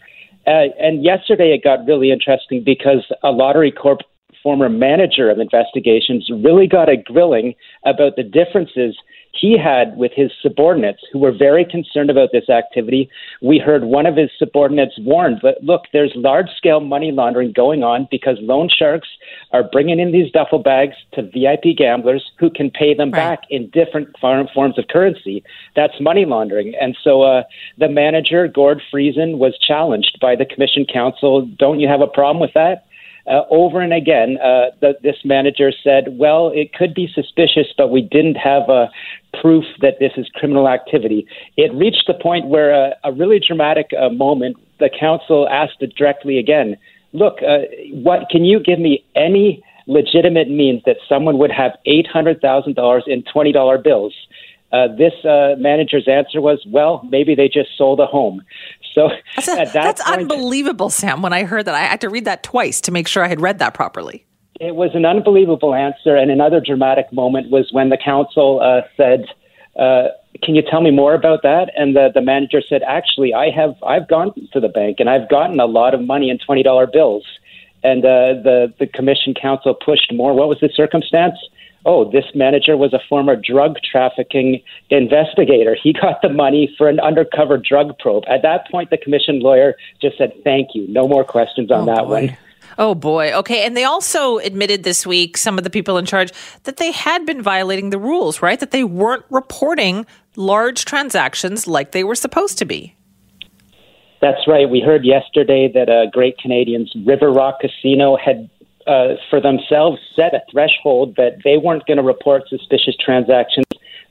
[0.47, 4.01] Uh, and yesterday it got really interesting because a Lottery Corp
[4.43, 7.55] former manager of investigations really got a grilling
[7.87, 8.97] about the differences
[9.35, 13.09] he had with his subordinates who were very concerned about this activity.
[13.43, 17.83] We heard one of his subordinates warn that, look, there's large scale money laundering going
[17.83, 19.09] on because loan sharks
[19.53, 23.19] are bringing in these duffel bags to VIP gamblers who can pay them Right.
[23.19, 25.43] back in different form, forms of currency.
[25.77, 26.75] That's money laundering.
[26.81, 27.43] And so uh,
[27.77, 31.47] the manager, Gord Friesen, was challenged by the Commission Counsel.
[31.59, 32.87] Don't you have a problem with that?
[33.27, 37.91] Uh, over and again, uh, the, this manager said, "Well, it could be suspicious, but
[37.91, 38.89] we didn't have uh,
[39.41, 43.91] proof that this is criminal activity." It reached the point where uh, a really dramatic
[43.99, 44.57] uh, moment.
[44.79, 46.77] The counsel asked it directly again.
[47.13, 47.39] Look,
[47.93, 52.75] what can you give me any legitimate means that someone would have eight hundred thousand
[52.75, 54.15] dollars in twenty dollar bills?
[54.75, 58.43] Uh, this uh, manager's answer was, "Well, maybe they just sold a home."
[58.93, 61.23] So That's, a- at that that's point, unbelievable, Sam.
[61.23, 63.41] When I heard that, I had to read that twice to make sure I had
[63.41, 64.27] read that properly.
[64.61, 69.27] It was an unbelievable answer, and another dramatic moment was when the counsel uh, said,
[69.79, 70.09] uh,
[70.43, 73.77] "Can you tell me more about that?" And the, the manager said, "Actually, I have
[73.87, 76.89] I've gone to the bank and I've gotten a lot of money in twenty dollar
[76.89, 77.25] bills."
[77.85, 80.35] And uh, the the commission counsel pushed more.
[80.35, 81.37] What was the circumstance?
[81.87, 85.77] Oh, this manager was a former drug trafficking investigator.
[85.81, 88.25] He got the money for an undercover drug probe.
[88.29, 91.95] At that point, the commission lawyer just said, "Thank you, no more questions on oh,
[91.95, 92.37] that one."
[92.79, 93.33] Oh boy.
[93.33, 93.65] Okay.
[93.65, 96.33] And they also admitted this week, some of the people in charge,
[96.65, 98.59] that they had been violating the rules, right?
[98.59, 102.97] That they weren't reporting large transactions like they were supposed to be.
[104.21, 104.69] That's right.
[104.69, 108.49] We heard yesterday that a Great Canadian's River Rock Casino had,
[108.87, 113.67] uh, for themselves, set a threshold that they weren't going to report suspicious transactions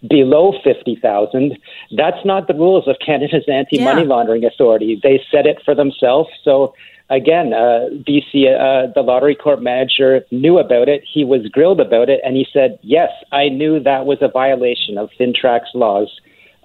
[0.10, 1.58] below fifty thousand.
[1.96, 4.08] That's not the rules of Canada's anti-money Yeah.
[4.08, 5.00] laundering authority.
[5.02, 6.30] They set it for themselves.
[6.44, 6.74] So
[7.10, 11.04] again, uh, BC, uh, the lottery corp manager knew about it.
[11.10, 14.98] He was grilled about it, and he said, "Yes, I knew that was a violation
[14.98, 16.10] of FINTRAC's laws."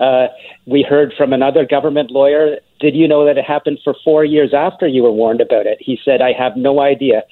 [0.01, 0.29] Uh,
[0.67, 2.59] we heard from another government lawyer.
[2.81, 5.79] Did you know that it happened for four years after you were warned about it?
[5.81, 7.25] He said, I have no idea.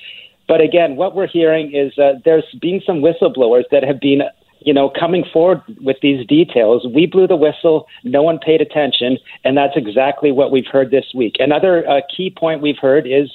[0.49, 4.23] But again, what we're hearing is uh, there's been some whistleblowers that have been
[4.61, 9.17] you know, coming forward with these details, we blew the whistle, no one paid attention,
[9.45, 11.37] and that's exactly what we've heard this week.
[11.39, 13.31] Another uh, key point we've heard is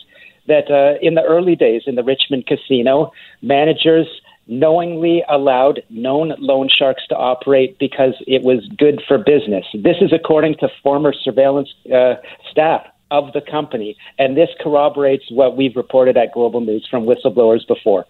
[0.48, 4.08] that uh, in the early days in the Richmond casino, managers
[4.48, 9.66] knowingly allowed known loan sharks to operate because it was good for business.
[9.74, 12.16] This is according to former surveillance uh,
[12.52, 17.68] staff of the company, and this corroborates what we've reported at Global News from whistleblowers
[17.68, 18.06] before.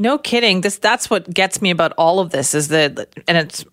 [0.00, 0.62] No kidding.
[0.62, 3.66] This that's what gets me about all of this is that, and it's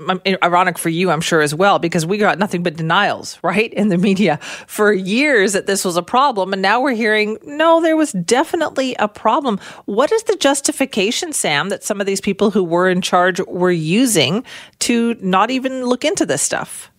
[0.43, 3.87] ironic for you, I'm sure as well, because we got nothing but denials, right, in
[3.87, 4.37] the media
[4.67, 8.93] for years that this was a problem, and now we're hearing no, there was definitely
[8.99, 9.57] a problem.
[9.85, 13.71] What is the justification, Sam, that some of these people who were in charge were
[13.71, 14.43] using
[14.79, 16.91] to not even look into this stuff?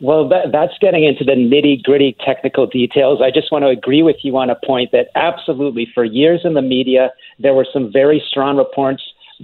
[0.00, 3.20] Well, that, that's getting into the nitty gritty technical details.
[3.22, 6.54] I just want to agree with you on a point that absolutely, for years in
[6.54, 9.02] the media, there were some very strong reports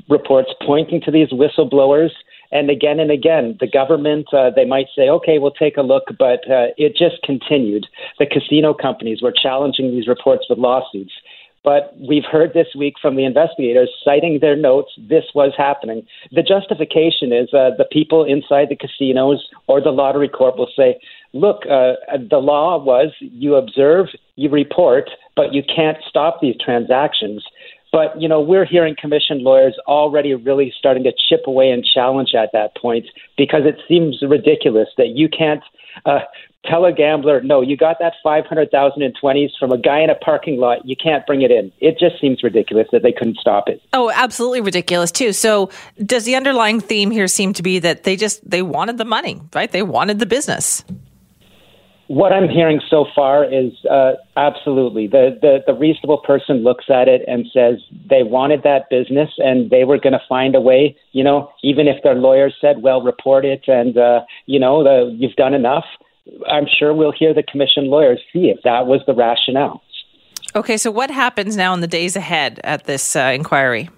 [0.09, 2.11] reports pointing to these whistleblowers.
[2.53, 6.05] And again and again, the government, uh, they might say, okay, we'll take a look,
[6.19, 7.87] but uh, it just continued.
[8.19, 11.13] The casino companies were challenging these reports with lawsuits.
[11.63, 16.07] But we've heard this week from the investigators citing their notes, this was happening.
[16.33, 20.99] The justification is uh, the people inside the casinos or the lottery corp will say,
[21.35, 21.95] look, uh,
[22.31, 27.45] the law was you observe, you report, but you can't stop these transactions.
[27.93, 32.35] But, you know, we're hearing commission lawyers already really starting to chip away and challenge
[32.35, 35.63] at that point because it seems ridiculous that you can't
[36.07, 36.21] uh,
[36.65, 40.15] tell a gambler, no, you got that 500,000 in 20s from a guy in a
[40.15, 40.87] parking lot.
[40.87, 41.73] You can't bring it in.
[41.81, 43.81] It just seems ridiculous that they couldn't stop it.
[43.93, 45.33] Oh, absolutely ridiculous too.
[45.33, 45.71] So,
[46.05, 49.41] does the underlying theme here seem to be that they just they wanted the money,
[49.55, 49.71] right?
[49.71, 50.85] They wanted the business.
[52.09, 57.07] What I'm hearing so far is uh, absolutely the, the the reasonable person looks at
[57.07, 57.77] it and says
[58.09, 60.97] they wanted that business and they were going to find a way.
[61.13, 65.17] You know, even if their lawyers said, "Well, report it," and uh, you know, the,
[65.17, 65.85] you've done enough
[66.49, 69.83] I'm sure we'll hear the commission lawyers see if that was the rationale.
[70.55, 73.89] Okay, so what happens now in the days ahead at this uh, inquiry?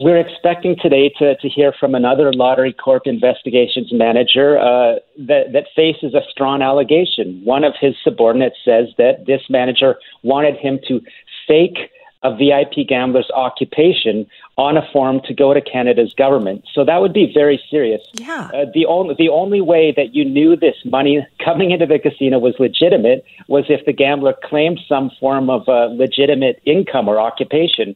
[0.00, 5.66] We're expecting today to, to hear from another Lottery Corp investigations manager uh, that, that
[5.74, 7.40] faces a strong allegation.
[7.44, 11.00] One of his subordinates says that this manager wanted him to
[11.46, 11.90] fake
[12.22, 14.26] a VIP gambler's occupation
[14.56, 16.64] on a form to go to Canada's government.
[16.72, 18.02] So that would be very serious.
[18.14, 18.50] Yeah.
[18.54, 22.38] Uh, the only the only way that you knew this money coming into the casino
[22.38, 27.94] was legitimate was if the gambler claimed some form of uh, legitimate income or occupation.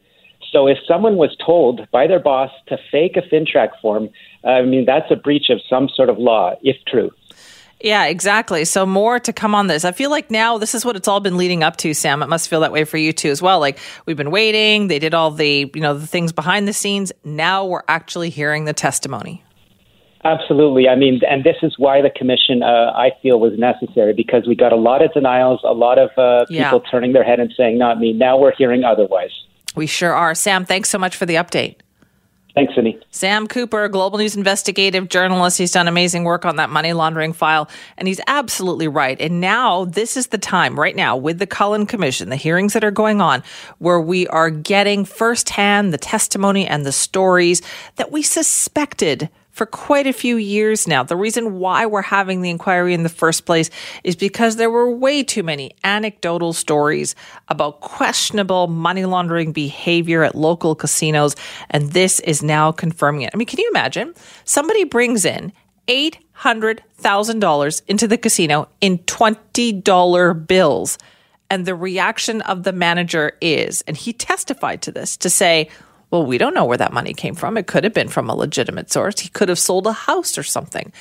[0.51, 4.09] So if someone was told by their boss to fake a FINTRAC form,
[4.43, 7.11] I mean that's a breach of some sort of law, if true.
[7.83, 8.65] Yeah, exactly.
[8.65, 9.85] So more to come on this.
[9.85, 12.21] I feel like now this is what it's all been leading up to, Sam.
[12.21, 13.59] It must feel that way for you too as well.
[13.59, 17.11] Like we've been waiting, they did all the, you know, the things behind the scenes.
[17.23, 19.43] Now we're actually hearing the testimony.
[20.23, 20.87] Absolutely.
[20.87, 24.55] I mean, and this is why the commission, uh, I feel, was necessary because we
[24.55, 26.91] got a lot of denials, a lot of uh, people yeah.
[26.91, 28.13] turning their head and saying, not me.
[28.13, 29.31] Now we're hearing otherwise.
[29.75, 30.35] We sure are.
[30.35, 31.77] Sam, thanks so much for the update.
[32.53, 32.99] Thanks, Cindy.
[33.11, 35.57] Sam Cooper, Global News investigative journalist.
[35.57, 39.19] He's done amazing work on that money laundering file, and he's absolutely right.
[39.21, 42.83] And now, this is the time, right now, with the Cullen Commission, the hearings that
[42.83, 43.41] are going on,
[43.77, 47.61] where we are getting firsthand the testimony and the stories
[47.95, 49.29] that we suspected
[49.61, 51.03] for quite a few years now.
[51.03, 53.69] The reason why we're having the inquiry in the first place
[54.03, 57.13] is because there were way too many anecdotal stories
[57.47, 61.35] about questionable money laundering behavior at local casinos,
[61.69, 63.29] and this is now confirming it.
[63.35, 64.15] I mean, can you imagine?
[64.45, 65.53] Somebody brings in
[65.87, 70.97] $800,000 into the casino in $20 bills.
[71.51, 75.69] And the reaction of the manager is, and he testified to this, to say,
[76.11, 77.57] well, we don't know where that money came from.
[77.57, 79.19] It could have been from a legitimate source.
[79.19, 80.91] He could have sold a house or something.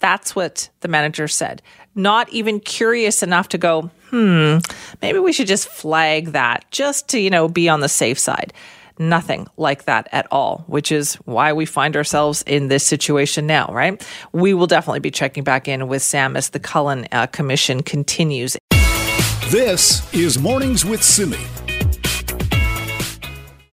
[0.00, 1.62] That's what the manager said.
[1.94, 4.58] Not even curious enough to go, hmm,
[5.00, 8.52] maybe we should just flag that just to, you know, be on the safe side.
[8.98, 13.68] Nothing like that at all, which is why we find ourselves in this situation now,
[13.72, 14.06] right?
[14.32, 18.56] We will definitely be checking back in with Sam as the Cullen uh, Commission continues.
[19.50, 21.38] This is Mornings with Simi.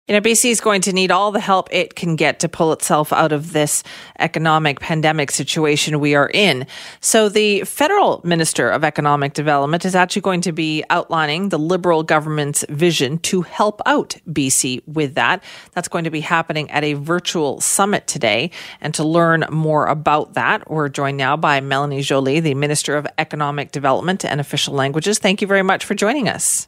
[0.10, 2.74] You know, BC is going to need all the help it can get to pull
[2.74, 3.84] itself out of this
[4.20, 6.68] economic pandemic situation we are in.
[7.00, 12.04] So, the federal minister of economic development is actually going to be outlining the Liberal
[12.04, 15.42] government's vision to help out BC with that.
[15.72, 18.52] That's going to be happening at a virtual summit today.
[18.82, 23.08] And to learn more about that, we're joined now by Melanie Joly, the Minister of
[23.18, 25.18] Economic Development and Official Languages.
[25.18, 26.68] Thank you very much for joining us.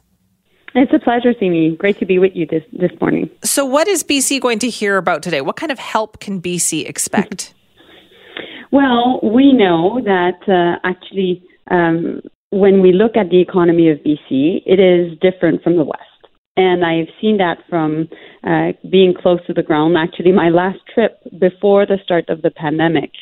[0.78, 1.74] It's a pleasure, Simi.
[1.74, 3.30] Great to be with you this, this morning.
[3.42, 5.40] So, what is BC going to hear about today?
[5.40, 7.54] What kind of help can BC expect?
[8.72, 14.64] well, we know that uh, actually, um, when we look at the economy of BC,
[14.66, 16.02] it is different from the West.
[16.58, 18.10] And I've seen that from
[18.44, 19.96] uh, being close to the ground.
[19.96, 23.12] Actually, my last trip before the start of the pandemic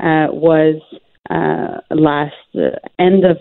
[0.00, 0.82] uh, was
[1.30, 3.38] uh, last uh, end of,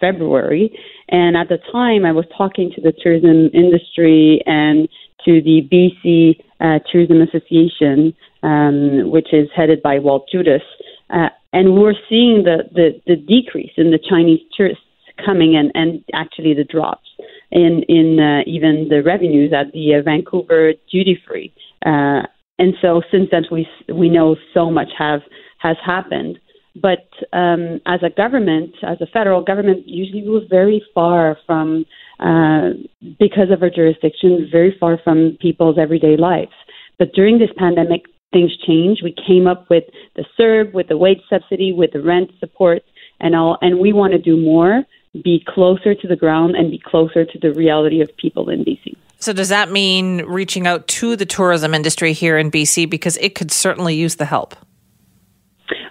[0.00, 0.76] February.
[1.10, 4.88] And at the time, I was talking to the tourism industry and
[5.24, 8.12] to the BC uh, Tourism Association,
[8.42, 10.62] um, which is headed by Walt Judas.
[11.08, 14.82] Uh, and we're seeing the, the, the decrease in the Chinese tourists
[15.24, 17.08] coming and, and actually the drops
[17.50, 21.52] in, in uh, even the revenues at the uh, Vancouver duty free.
[21.84, 22.22] Uh,
[22.58, 25.20] and so since then, we, we know so much have,
[25.58, 26.38] has happened.
[26.76, 31.84] But um, as a government, as a federal government, usually we're very far from,
[32.20, 32.70] uh,
[33.18, 36.52] because of our jurisdiction, very far from people's everyday lives.
[36.98, 39.02] But during this pandemic, things changed.
[39.02, 42.82] We came up with the CERB, with the wage subsidy, with the rent support,
[43.20, 43.58] and all.
[43.60, 44.84] And we want to do more,
[45.24, 48.96] be closer to the ground, and be closer to the reality of people in BC.
[49.18, 53.34] So, does that mean reaching out to the tourism industry here in BC because it
[53.34, 54.54] could certainly use the help?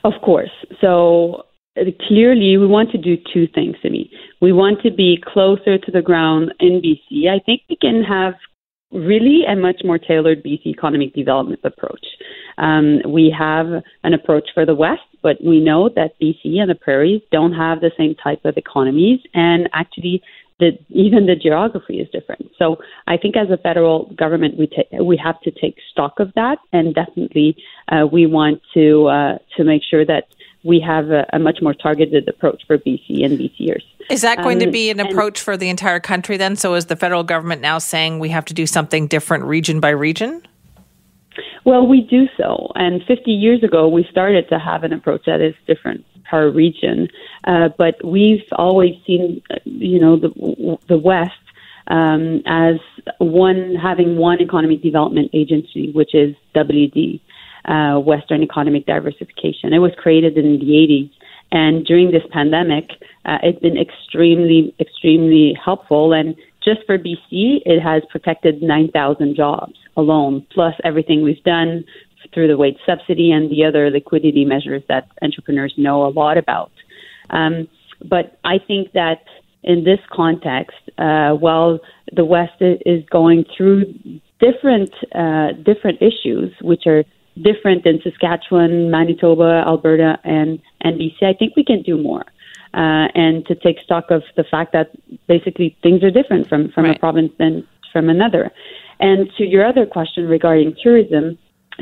[0.03, 0.51] Of course.
[0.81, 1.45] So
[1.79, 4.11] uh, clearly, we want to do two things to me.
[4.41, 7.29] We want to be closer to the ground in BC.
[7.29, 8.33] I think we can have
[8.91, 12.05] really a much more tailored BC economic development approach.
[12.57, 13.67] Um, we have
[14.03, 17.81] an approach for the West, but we know that BC and the prairies don't have
[17.81, 20.21] the same type of economies, and actually,
[20.59, 22.51] the, even the geography is different.
[22.57, 26.33] So I think as a federal government, we ta- we have to take stock of
[26.35, 27.55] that, and definitely
[27.87, 30.27] uh, we want to uh, to make sure that
[30.63, 33.81] we have a, a, much more targeted approach for BC and BCers.
[34.09, 36.57] Is that going um, to be an approach for the entire country then?
[36.57, 39.89] So is the federal government now saying we have to do something different region by
[39.89, 40.41] region?
[41.65, 42.71] Well, we do so.
[42.75, 47.09] And 50 years ago, we started to have an approach that is different per region.
[47.45, 51.31] Uh, but we've always seen, you know, the, the West
[51.87, 52.75] um, as
[53.17, 57.19] one having one economic development agency, which is WD
[57.65, 59.73] uh, Western Economic Diversification.
[59.73, 61.11] It was created in the 80s.
[61.51, 62.91] And during this pandemic,
[63.25, 66.13] uh, it's been extremely, extremely helpful.
[66.13, 71.83] And just for BC, it has protected 9,000 jobs alone, plus everything we've done
[72.33, 76.71] through the wage subsidy and the other liquidity measures that entrepreneurs know a lot about.
[77.29, 77.67] Um,
[78.03, 79.23] but I think that
[79.63, 81.79] in this context, uh, while
[82.13, 83.93] the West is going through
[84.39, 87.03] different uh, different issues, which are
[87.41, 92.25] different in Saskatchewan, Manitoba, Alberta, and, and BC, I think we can do more.
[92.73, 94.91] Uh, and to take stock of the fact that
[95.27, 96.95] basically things are different from, from right.
[96.95, 98.51] a province than from another.
[98.99, 101.37] And to your other question regarding tourism,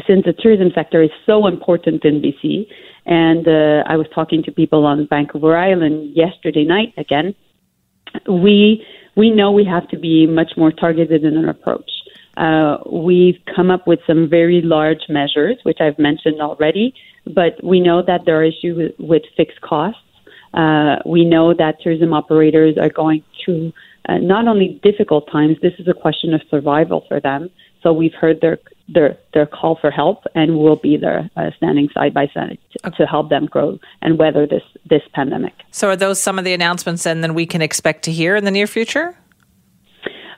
[0.05, 2.67] since the tourism sector is so important in BC,
[3.05, 7.33] and uh, I was talking to people on Vancouver Island yesterday night again,
[8.27, 11.89] we we know we have to be much more targeted in our approach.
[12.37, 16.93] Uh, we've come up with some very large measures, which I've mentioned already,
[17.25, 19.99] but we know that there are issues with, with fixed costs.
[20.53, 23.73] Uh, we know that tourism operators are going through
[24.07, 27.49] uh, not only difficult times, this is a question of survival for them.
[27.83, 28.57] So we've heard their
[28.89, 32.91] their their call for help, and we'll be there uh, standing side by side to,
[32.91, 35.53] to, help them grow and weather this this pandemic.
[35.71, 38.45] So, are those some of the announcements, and then we can expect to hear in
[38.45, 39.17] the near future?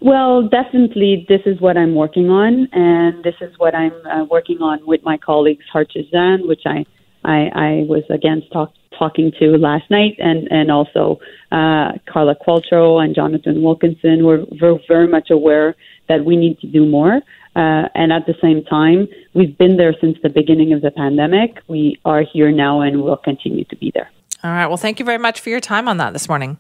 [0.02, 4.62] Well, definitely, this is what I'm working on, and this is what I'm uh, working
[4.62, 6.86] on with my colleagues Harjit Sajjan, which I,
[7.24, 11.20] I, I was again talk, talking to last night, and and also
[11.52, 14.26] uh, Carla Qualtrough and Jonathan Wilkinson.
[14.26, 15.76] We're, we're very much aware
[16.08, 17.22] that we need to do more,
[17.56, 21.62] uh, and at the same time, we've been there since the beginning of the pandemic.
[21.68, 24.10] We are here now, and we'll continue to be there.
[24.44, 24.68] All right.
[24.68, 26.58] Well, thank you very much for your time on that this morning.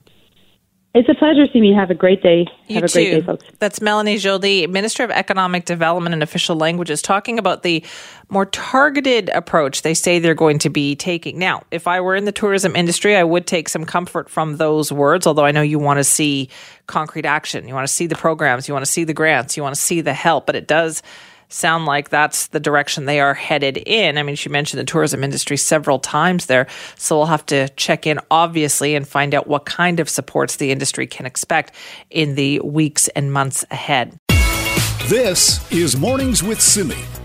[0.96, 1.72] It's a pleasure to see me.
[1.72, 2.48] Have a great day.
[2.68, 2.94] You Have a too.
[2.94, 3.46] great day, folks.
[3.60, 7.84] That's Melanie Joly, Minister of Economic Development and Official Languages, talking about the
[8.30, 11.38] more targeted approach they say they're going to be taking.
[11.38, 14.92] Now, if I were in the tourism industry, I would take some comfort from those
[14.92, 16.50] words, although I know you want to see
[16.88, 17.68] concrete action.
[17.68, 19.82] You want to see the programs, you want to see the grants, you want to
[19.82, 21.04] see the help, but it does
[21.50, 24.18] sound like that's the direction they are headed in.
[24.18, 26.68] I mean, she mentioned the tourism industry several times there.
[26.96, 30.72] So we'll have to check in, obviously, and find out what kind of supports the
[30.72, 31.74] industry can expect
[32.10, 34.18] in the weeks and months ahead.
[35.08, 37.19] This is Mornings with Simi.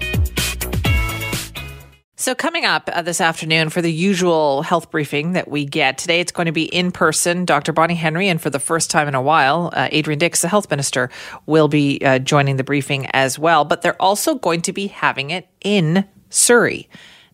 [2.25, 6.21] So, coming up uh, this afternoon for the usual health briefing that we get today,
[6.21, 7.45] it's going to be in person.
[7.45, 7.75] Dr.
[7.75, 10.71] Bonnie Henry, and for the first time in a while, uh, Adrian Dix, the health
[10.71, 11.11] minister,
[11.45, 13.67] will be uh, joining the briefing as well.
[13.67, 16.89] But they're also going to be having it in Surrey.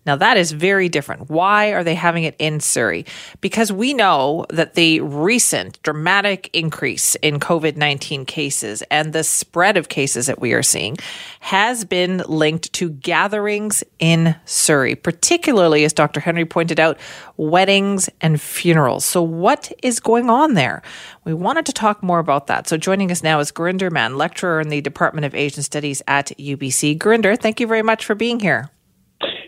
[0.07, 1.29] Now, that is very different.
[1.29, 3.05] Why are they having it in Surrey?
[3.41, 9.77] Because we know that the recent dramatic increase in COVID 19 cases and the spread
[9.77, 10.97] of cases that we are seeing
[11.41, 16.21] has been linked to gatherings in Surrey, particularly, as Dr.
[16.21, 16.99] Henry pointed out,
[17.37, 19.05] weddings and funerals.
[19.05, 20.83] So, what is going on there?
[21.25, 22.69] We wanted to talk more about that.
[22.69, 26.29] So, joining us now is Gurinder Mann, lecturer in the Department of Asian Studies at
[26.39, 26.97] UBC.
[26.97, 28.71] Gurinder, thank you very much for being here.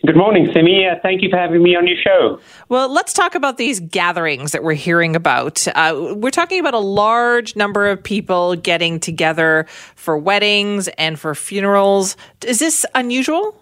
[0.05, 0.85] Good morning, Simi.
[0.85, 2.41] Uh, thank you for having me on your show.
[2.69, 5.65] Well, let's talk about these gatherings that we're hearing about.
[5.77, 11.37] Uh, we're talking about a large number of people getting together for weddings and for
[11.37, 12.17] funerals.
[12.45, 13.57] Is this unusual?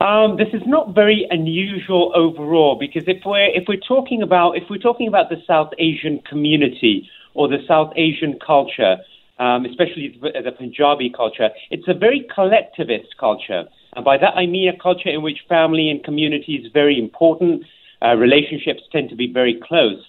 [0.00, 4.64] Um, this is not very unusual overall because if we're if we're talking about if
[4.68, 8.98] we're talking about the South Asian community or the South Asian culture,
[9.38, 13.64] um, especially the Punjabi culture, it's a very collectivist culture.
[13.94, 17.64] And by that I mean a culture in which family and community is very important.
[18.02, 20.02] Uh, relationships tend to be very close.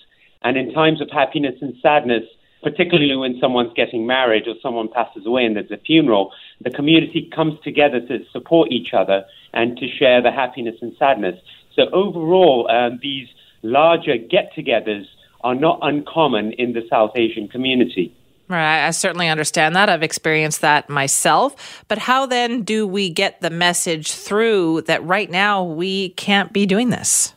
[0.44, 2.24] And in times of happiness and sadness,
[2.64, 7.30] particularly when someone's getting married or someone passes away and there's a funeral, the community
[7.36, 9.24] comes together to support each other
[9.54, 11.36] and to share the happiness and sadness.
[11.76, 13.28] So overall, um, these
[13.64, 15.06] larger get togethers
[15.44, 18.14] are not uncommon in the South Asian community.
[18.52, 18.86] Right.
[18.86, 19.88] I certainly understand that.
[19.88, 21.86] I've experienced that myself.
[21.88, 26.66] But how then do we get the message through that right now we can't be
[26.66, 27.34] doing this?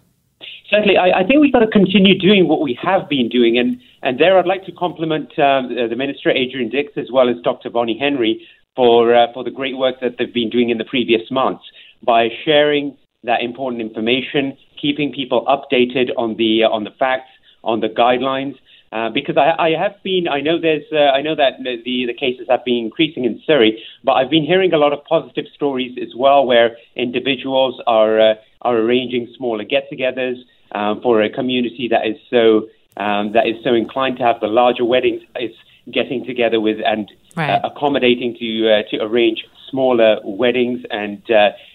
[0.68, 0.96] Certainly.
[0.96, 3.56] I, I think we've got to continue doing what we have been doing.
[3.56, 7.36] And, and there I'd like to compliment um, the Minister, Adrian Dix, as well as
[7.44, 7.70] Dr.
[7.70, 8.44] Bonnie Henry
[8.74, 11.62] for, uh, for the great work that they've been doing in the previous months
[12.02, 17.30] by sharing that important information, keeping people updated on the, uh, on the facts,
[17.62, 18.56] on the guidelines,
[18.94, 22.14] uh, because I, I, have been, I know there's, uh, I know that the the
[22.14, 25.98] cases have been increasing in Surrey, but I've been hearing a lot of positive stories
[26.00, 30.36] as well, where individuals are uh, are arranging smaller get-togethers
[30.76, 34.46] um, for a community that is so um, that is so inclined to have the
[34.46, 35.56] larger weddings is
[35.92, 37.50] getting together with and right.
[37.50, 41.20] Uh, accommodating to uh, to arrange smaller weddings and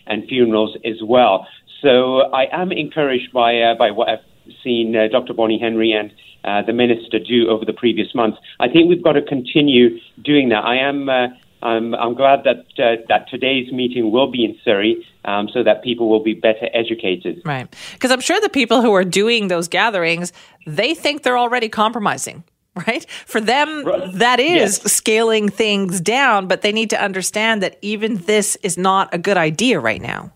[0.08, 1.46] and funerals as well.
[1.82, 4.20] So I am encouraged by by what I've
[4.64, 5.34] seen Dr.
[5.34, 6.12] Bonnie Henry and
[6.44, 8.38] uh, the minister do over the previous months.
[8.60, 10.64] I think we've got to continue doing that.
[10.64, 11.10] I am.
[11.10, 11.28] Uh,
[11.62, 15.84] I'm, I'm, glad that uh, that today's meeting will be in Surrey, um, so that
[15.84, 17.42] people will be better educated.
[17.44, 20.32] Right, because I'm sure the people who are doing those gatherings,
[20.66, 22.44] they think they're already compromising.
[22.88, 23.84] Right, for them,
[24.14, 24.94] that is yes.
[24.94, 29.36] scaling things down, but they need to understand that even this is not a good
[29.36, 30.32] idea right now.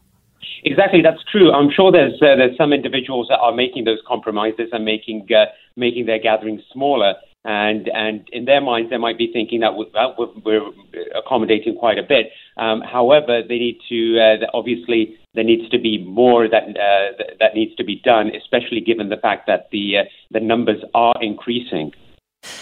[0.66, 1.51] Exactly, that's true.
[1.51, 5.45] I'm sure there's uh, there's some individuals that are making those compromises and making uh,
[5.76, 10.72] making their gatherings smaller, and and in their minds they might be thinking that we're
[11.16, 12.32] accommodating quite a bit.
[12.57, 17.55] Um, however, they need to uh, obviously there needs to be more that uh, that
[17.55, 21.91] needs to be done, especially given the fact that the uh, the numbers are increasing.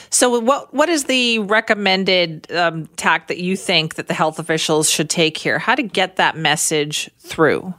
[0.10, 4.90] So, what what is the recommended um, tack that you think that the health officials
[4.90, 5.60] should take here?
[5.60, 7.74] How to get that message through?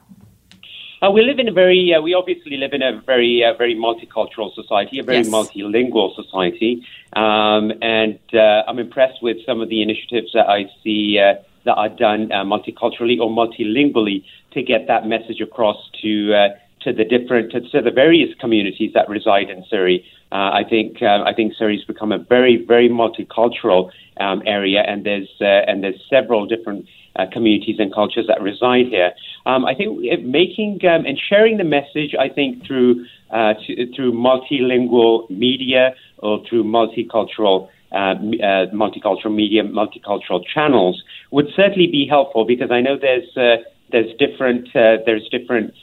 [1.03, 3.75] Uh, we live in a very, uh, we obviously live in a very, uh, very
[3.75, 5.29] multicultural society, a very yes.
[5.29, 11.19] multilingual society, um, and uh, I'm impressed with some of the initiatives that I see
[11.19, 14.23] uh, that are done uh, multiculturally or multilingually
[14.53, 16.53] to get that message across to
[16.85, 20.05] to the different to, the various communities that reside in Surrey.
[20.31, 25.83] I think I think Surrey's become a very, very multicultural um, area, and there's and
[25.83, 29.13] there's several different uh, communities and cultures that reside here.
[29.45, 34.13] Um, I think making um, and sharing the message, I think through uh, to, through
[34.13, 37.69] multilingual media or through multicultural.
[37.95, 43.63] Uh, uh, multicultural media, multicultural channels would certainly be helpful because I know there's uh,
[43.91, 45.75] there's different uh, there's different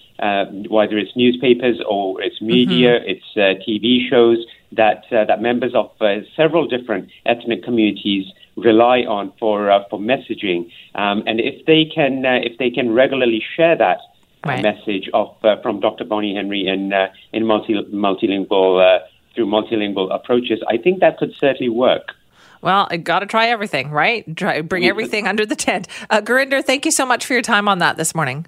[0.70, 3.10] whether it's newspapers or it's media, mm-hmm.
[3.10, 5.92] it's TV shows that that members of
[6.36, 8.26] several different ethnic communities
[8.64, 10.72] rely on for uh, for messaging.
[10.96, 13.98] Um, and if they can uh, if they can regularly share that
[14.46, 14.64] uh, right.
[14.64, 16.06] message of uh, from Dr.
[16.06, 19.02] Bonnie Henry in uh, in multi, multilingual
[19.36, 22.14] through multilingual approaches, I think that could certainly work.
[22.62, 24.36] Well, got to try everything, right?
[24.36, 25.88] Try, bring everything under the tent.
[26.10, 28.48] Uh, Gurinder, thank you so much for your time on that this morning.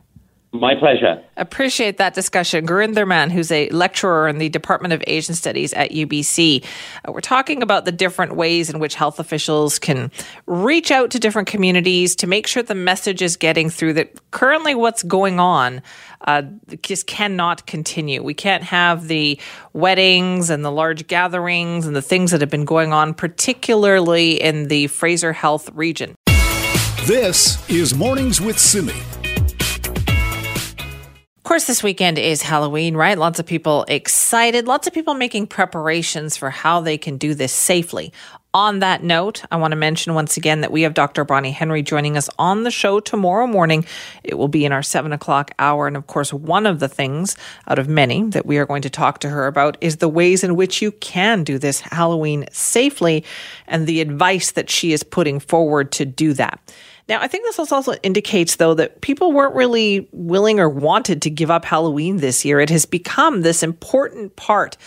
[0.54, 1.24] My pleasure.
[1.38, 2.68] Appreciate that discussion.
[2.68, 6.66] Gurinder Mann, who's a lecturer in the Department of Asian Studies at UBC.
[7.08, 10.12] Uh, we're talking about the different ways in which health officials can
[10.48, 14.76] reach out to different communities to make sure the message is getting through that currently
[14.76, 15.82] what's going on
[16.28, 16.42] uh,
[16.82, 18.22] just cannot continue.
[18.22, 19.40] We can't have the
[19.72, 24.68] weddings and the large gatherings and the things that have been going on, particularly in
[24.68, 26.14] the Fraser Health region.
[27.06, 28.94] This is Mornings with Simi.
[31.52, 33.18] Course, this weekend is Halloween, right?
[33.18, 37.52] Lots of people excited, lots of people making preparations for how they can do this
[37.52, 38.14] safely.
[38.54, 41.26] On that note, I want to mention once again that we have Dr.
[41.26, 43.84] Bonnie Henry joining us on the show tomorrow morning.
[44.24, 45.88] It will be in our seven o'clock hour.
[45.88, 47.36] And of course, one of the things
[47.68, 50.46] out of many that we are going to talk to her about is the ways
[50.46, 53.26] in which you can do this Halloween safely
[53.68, 56.62] and the advice that she is putting forward to do that.
[57.10, 61.30] Now, I think this also indicates, though, that people weren't really willing or wanted to
[61.30, 62.60] give up Halloween this year.
[62.60, 64.78] It has become this important part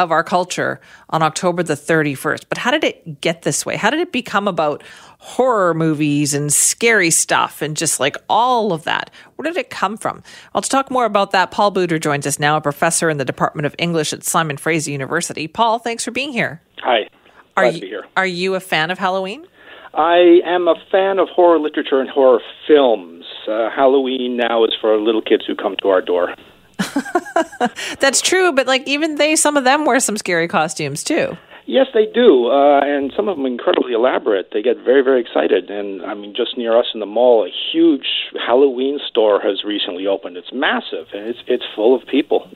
[0.00, 2.44] of our culture on October the 31st.
[2.48, 3.76] But how did it get this way?
[3.76, 4.82] How did it become about
[5.18, 9.10] horror movies and scary stuff and just like all of that?
[9.36, 10.22] Where did it come from?
[10.54, 13.26] Well, to talk more about that, Paul Budra joins us now, a professor in the
[13.26, 15.46] Department of English at Simon Fraser University.
[15.46, 16.62] Paul, thanks for being here.
[16.78, 17.10] Hi.
[17.58, 18.06] Are you, to be here.
[18.16, 19.46] Are you a fan of Halloween?
[19.94, 23.24] I am a fan of horror literature and horror films.
[23.48, 26.34] Uh, Halloween now is for little kids who come to our door.
[28.00, 31.36] That's true, but like even they, some of them wear some scary costumes too.
[31.66, 34.50] Yes, they do, uh, and some of them incredibly elaborate.
[34.52, 35.70] They get very, very excited.
[35.70, 38.06] And I mean, just near us in the mall, a huge
[38.44, 40.36] Halloween store has recently opened.
[40.36, 42.48] It's massive, and it's it's full of people.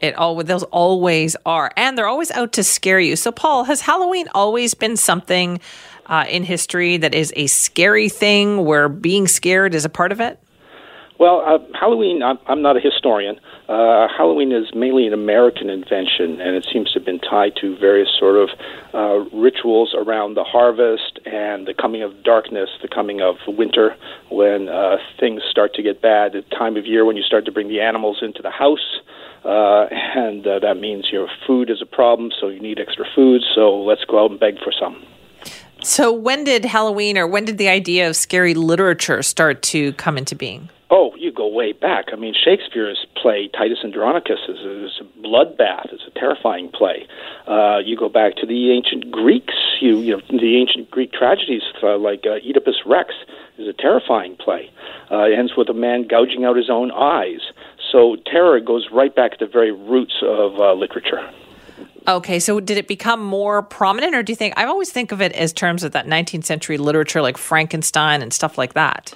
[0.00, 3.16] It all those always are, and they're always out to scare you.
[3.16, 5.60] So, Paul, has Halloween always been something
[6.06, 10.20] uh, in history that is a scary thing, where being scared is a part of
[10.20, 10.38] it?
[11.18, 13.38] Well, uh, Halloween, I'm, I'm not a historian.
[13.68, 17.76] Uh, Halloween is mainly an American invention, and it seems to have been tied to
[17.78, 18.48] various sort of
[18.92, 23.96] uh, rituals around the harvest and the coming of darkness, the coming of winter,
[24.30, 27.52] when uh, things start to get bad, the time of year when you start to
[27.52, 29.00] bring the animals into the house.
[29.44, 33.40] Uh, and uh, that means your food is a problem, so you need extra food,
[33.54, 35.00] so let's go out and beg for some.
[35.84, 40.16] So, when did Halloween or when did the idea of scary literature start to come
[40.16, 40.70] into being?
[40.90, 42.06] Oh, you go way back.
[42.10, 45.92] I mean, Shakespeare's play Titus Andronicus is a, is a bloodbath.
[45.92, 47.06] It's a terrifying play.
[47.46, 49.52] Uh, you go back to the ancient Greeks.
[49.82, 53.12] You you know the ancient Greek tragedies uh, like uh, Oedipus Rex
[53.58, 54.70] is a terrifying play.
[55.10, 57.40] Uh, it ends with a man gouging out his own eyes.
[57.92, 61.30] So terror goes right back to the very roots of uh, literature.
[62.06, 64.54] Okay, so did it become more prominent, or do you think?
[64.58, 68.32] I always think of it as terms of that 19th century literature, like Frankenstein and
[68.32, 69.14] stuff like that.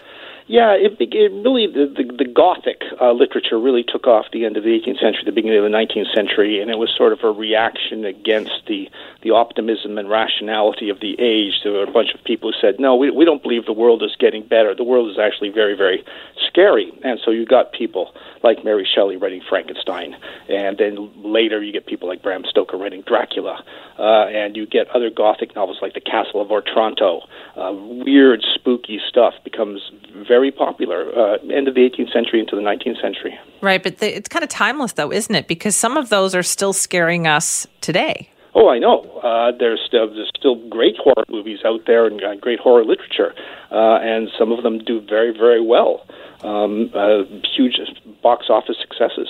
[0.48, 4.56] Yeah, it, it really the the, the Gothic uh, literature really took off the end
[4.56, 7.20] of the 18th century, the beginning of the 19th century, and it was sort of
[7.22, 8.88] a reaction against the
[9.20, 11.60] the optimism and rationality of the age.
[11.62, 14.02] There were a bunch of people who said, "No, we we don't believe the world
[14.02, 14.74] is getting better.
[14.74, 16.02] The world is actually very very
[16.48, 20.16] scary." And so you got people like Mary Shelley writing Frankenstein,
[20.48, 23.62] and then later you get people like Bram Stoker writing Dracula,
[23.98, 27.28] uh, and you get other Gothic novels like The Castle of Otranto.
[27.54, 29.90] Uh, weird, spooky stuff becomes
[30.26, 33.38] very popular uh, end of the 18th century into the 19th century.
[33.60, 35.48] Right, but the, it's kind of timeless, though, isn't it?
[35.48, 38.30] Because some of those are still scaring us today.
[38.54, 39.02] Oh, I know.
[39.22, 43.34] Uh, there's, still, there's still great horror movies out there and uh, great horror literature,
[43.70, 46.06] uh, and some of them do very, very well.
[46.42, 47.24] Um, uh,
[47.56, 47.78] huge
[48.22, 49.28] box office successes.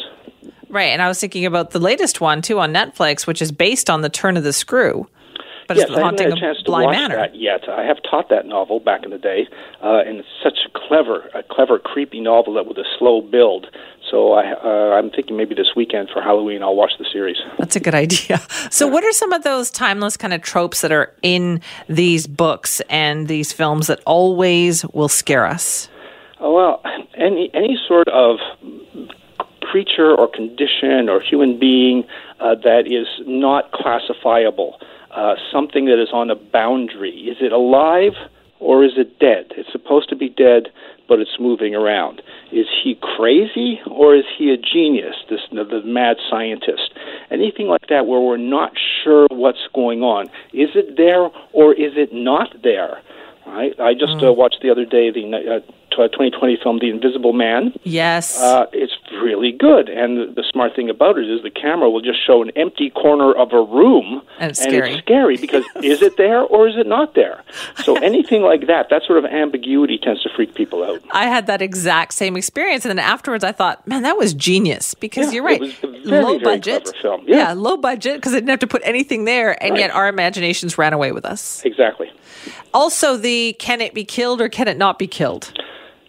[0.68, 3.88] Right, and I was thinking about the latest one too on Netflix, which is based
[3.88, 5.08] on the Turn of the Screw.
[5.68, 7.16] But yes, it's the I haven't haunting had a chance of to Bly watch Manor.
[7.16, 7.68] that yet.
[7.68, 9.46] I have taught that novel back in the day,
[9.84, 13.66] uh, and it's such a clever, a clever, creepy novel that with a slow build.
[14.10, 17.36] So I, uh, I'm thinking maybe this weekend for Halloween I'll watch the series.
[17.58, 18.40] That's a good idea.
[18.70, 22.80] So, what are some of those timeless kind of tropes that are in these books
[22.88, 25.88] and these films that always will scare us?
[26.40, 26.82] Oh, well,
[27.16, 28.38] any any sort of
[29.62, 32.04] creature or condition or human being
[32.40, 37.10] uh, that is not classifiable, uh, something that is on a boundary.
[37.10, 38.12] Is it alive
[38.60, 39.52] or is it dead?
[39.56, 40.68] It's supposed to be dead,
[41.08, 42.20] but it's moving around.
[42.52, 45.16] Is he crazy or is he a genius?
[45.30, 46.92] This the mad scientist.
[47.30, 50.26] Anything like that where we're not sure what's going on.
[50.52, 53.00] Is it there or is it not there?
[53.46, 53.78] Right?
[53.80, 55.72] I just uh, watched the other day the uh,
[56.06, 57.72] 2020 film The Invisible Man.
[57.82, 58.40] Yes.
[58.40, 59.88] Uh, it's really good.
[59.88, 62.90] And the, the smart thing about it is the camera will just show an empty
[62.90, 66.68] corner of a room, and it's and scary, it's scary because is it there or
[66.68, 67.42] is it not there?
[67.82, 71.02] So anything like that, that sort of ambiguity tends to freak people out.
[71.10, 74.94] I had that exact same experience, and then afterwards I thought, man, that was genius
[74.94, 75.60] because Yeah, you're right.
[75.62, 77.24] it was a very, low very budget film.
[77.26, 77.36] Yeah.
[77.36, 77.52] Yeah.
[77.54, 79.80] low budget because I didn't have to put anything there, and Right.
[79.80, 81.64] yet our imaginations ran away with us.
[81.64, 82.10] Exactly.
[82.74, 85.52] Also, the can it be killed or can it not be killed?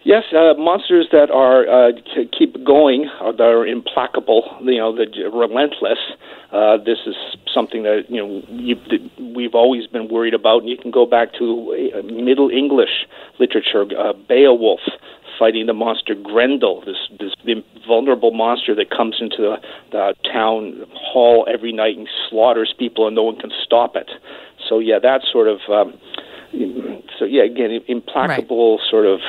[0.03, 1.91] Yes, uh, monsters that are uh,
[2.37, 5.99] keep going, uh, that are implacable, you know, that relentless.
[6.53, 7.15] Uh, this is
[7.53, 11.05] something that you know you, that we've always been worried about, and you can go
[11.05, 13.07] back to uh, Middle English
[13.39, 14.79] literature, uh, Beowulf
[15.37, 19.55] fighting the monster Grendel, this this vulnerable monster that comes into the,
[19.91, 24.09] the town hall every night and slaughters people, and no one can stop it.
[24.67, 25.59] So yeah, that sort of.
[25.69, 25.99] Um,
[27.17, 29.19] so yeah, again, implacable sort of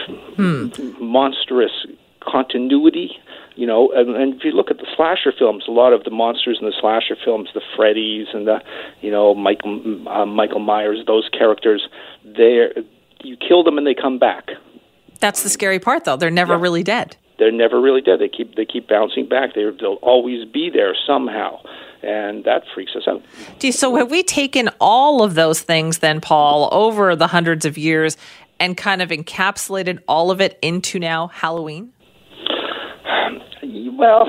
[1.00, 1.86] monstrous
[2.22, 3.10] continuity.
[3.56, 6.10] You know, and, and if you look at the slasher films, a lot of the
[6.10, 8.62] monsters in the slasher films, the Freddys and the,
[9.02, 11.86] you know, Michael uh, Michael Myers, those characters,
[12.24, 12.72] they're
[13.22, 14.48] you kill them and they come back.
[15.18, 16.16] That's the scary part, though.
[16.16, 16.60] They're never Yeah.
[16.60, 17.16] really dead.
[17.38, 18.18] They're never really dead.
[18.20, 19.54] They keep they keep bouncing back.
[19.54, 21.60] They they'll always be there somehow,
[22.02, 23.22] and that freaks us out.
[23.58, 27.64] Do you- So, have we taken all of those things then, Paul, over the hundreds
[27.64, 28.16] of years
[28.58, 31.92] and kind of encapsulated all of it into now Halloween?
[33.62, 34.26] Well,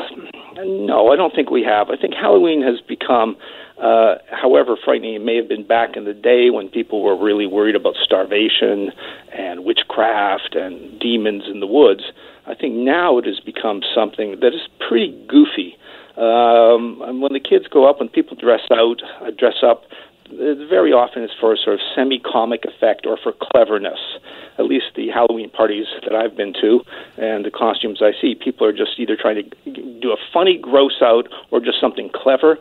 [0.58, 1.90] no, I don't think we have.
[1.90, 3.38] I think Halloween has become,
[3.82, 7.46] uh, however frightening it may have been back in the day when people were really
[7.48, 8.92] worried about starvation
[9.32, 12.04] and witchcraft and demons in the woods.
[12.48, 15.78] I think now it has become something that is pretty goofy.
[16.22, 19.86] Um, and when the kids go up, when people dress out, uh, dress up,
[20.30, 24.00] very often it's for a sort of semi-comic effect or for cleverness.
[24.60, 26.82] At least the Halloween parties that I've been to
[27.18, 31.02] and the costumes I see, people are just either trying to do a funny gross
[31.02, 32.58] out or just something clever.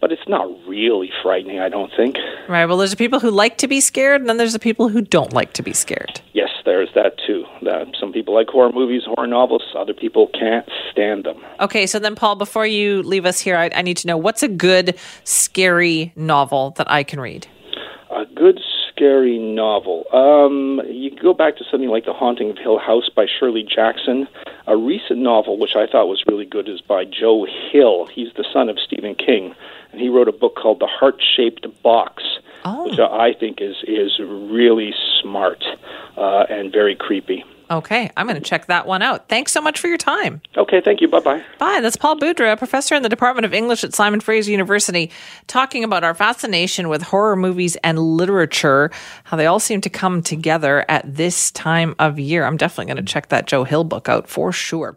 [0.00, 2.16] But it's not really frightening, I don't think.
[2.48, 2.66] Right.
[2.66, 5.00] Well, there's the people who like to be scared, and then there's the people who
[5.00, 6.20] don't like to be scared.
[6.32, 7.44] Yes, there's that too.
[7.62, 9.62] That some people like horror movies, horror novels.
[9.76, 11.42] Other people can't stand them.
[11.60, 14.42] Okay, so then, Paul, before you leave us here, I, I need to know what's
[14.42, 17.46] a good, scary novel that I can read?
[18.10, 20.04] A good scary novel.
[20.12, 23.62] Um, you can go back to something like The Haunting of Hill House by Shirley
[23.62, 24.26] Jackson.
[24.66, 28.06] A recent novel, which I thought was really good, is by Joe Hill.
[28.06, 29.54] He's the son of Stephen King,
[29.96, 32.22] and he wrote a book called The Heart Shaped Box,
[32.66, 32.84] Oh.
[32.90, 34.92] which I think is is really
[35.22, 35.64] smart
[36.18, 37.44] uh, and very creepy.
[37.68, 39.28] Okay, I'm going to check that one out.
[39.28, 40.40] Thanks so much for your time.
[40.56, 41.08] Okay, thank you.
[41.08, 41.42] Bye bye.
[41.58, 41.80] Bye.
[41.80, 45.10] That's Paul Budra, professor in the Department of English at Simon Fraser University,
[45.48, 48.92] talking about our fascination with horror movies and literature,
[49.24, 52.44] how they all seem to come together at this time of year.
[52.44, 54.94] I'm definitely going to check that Joe Hill book out for sure.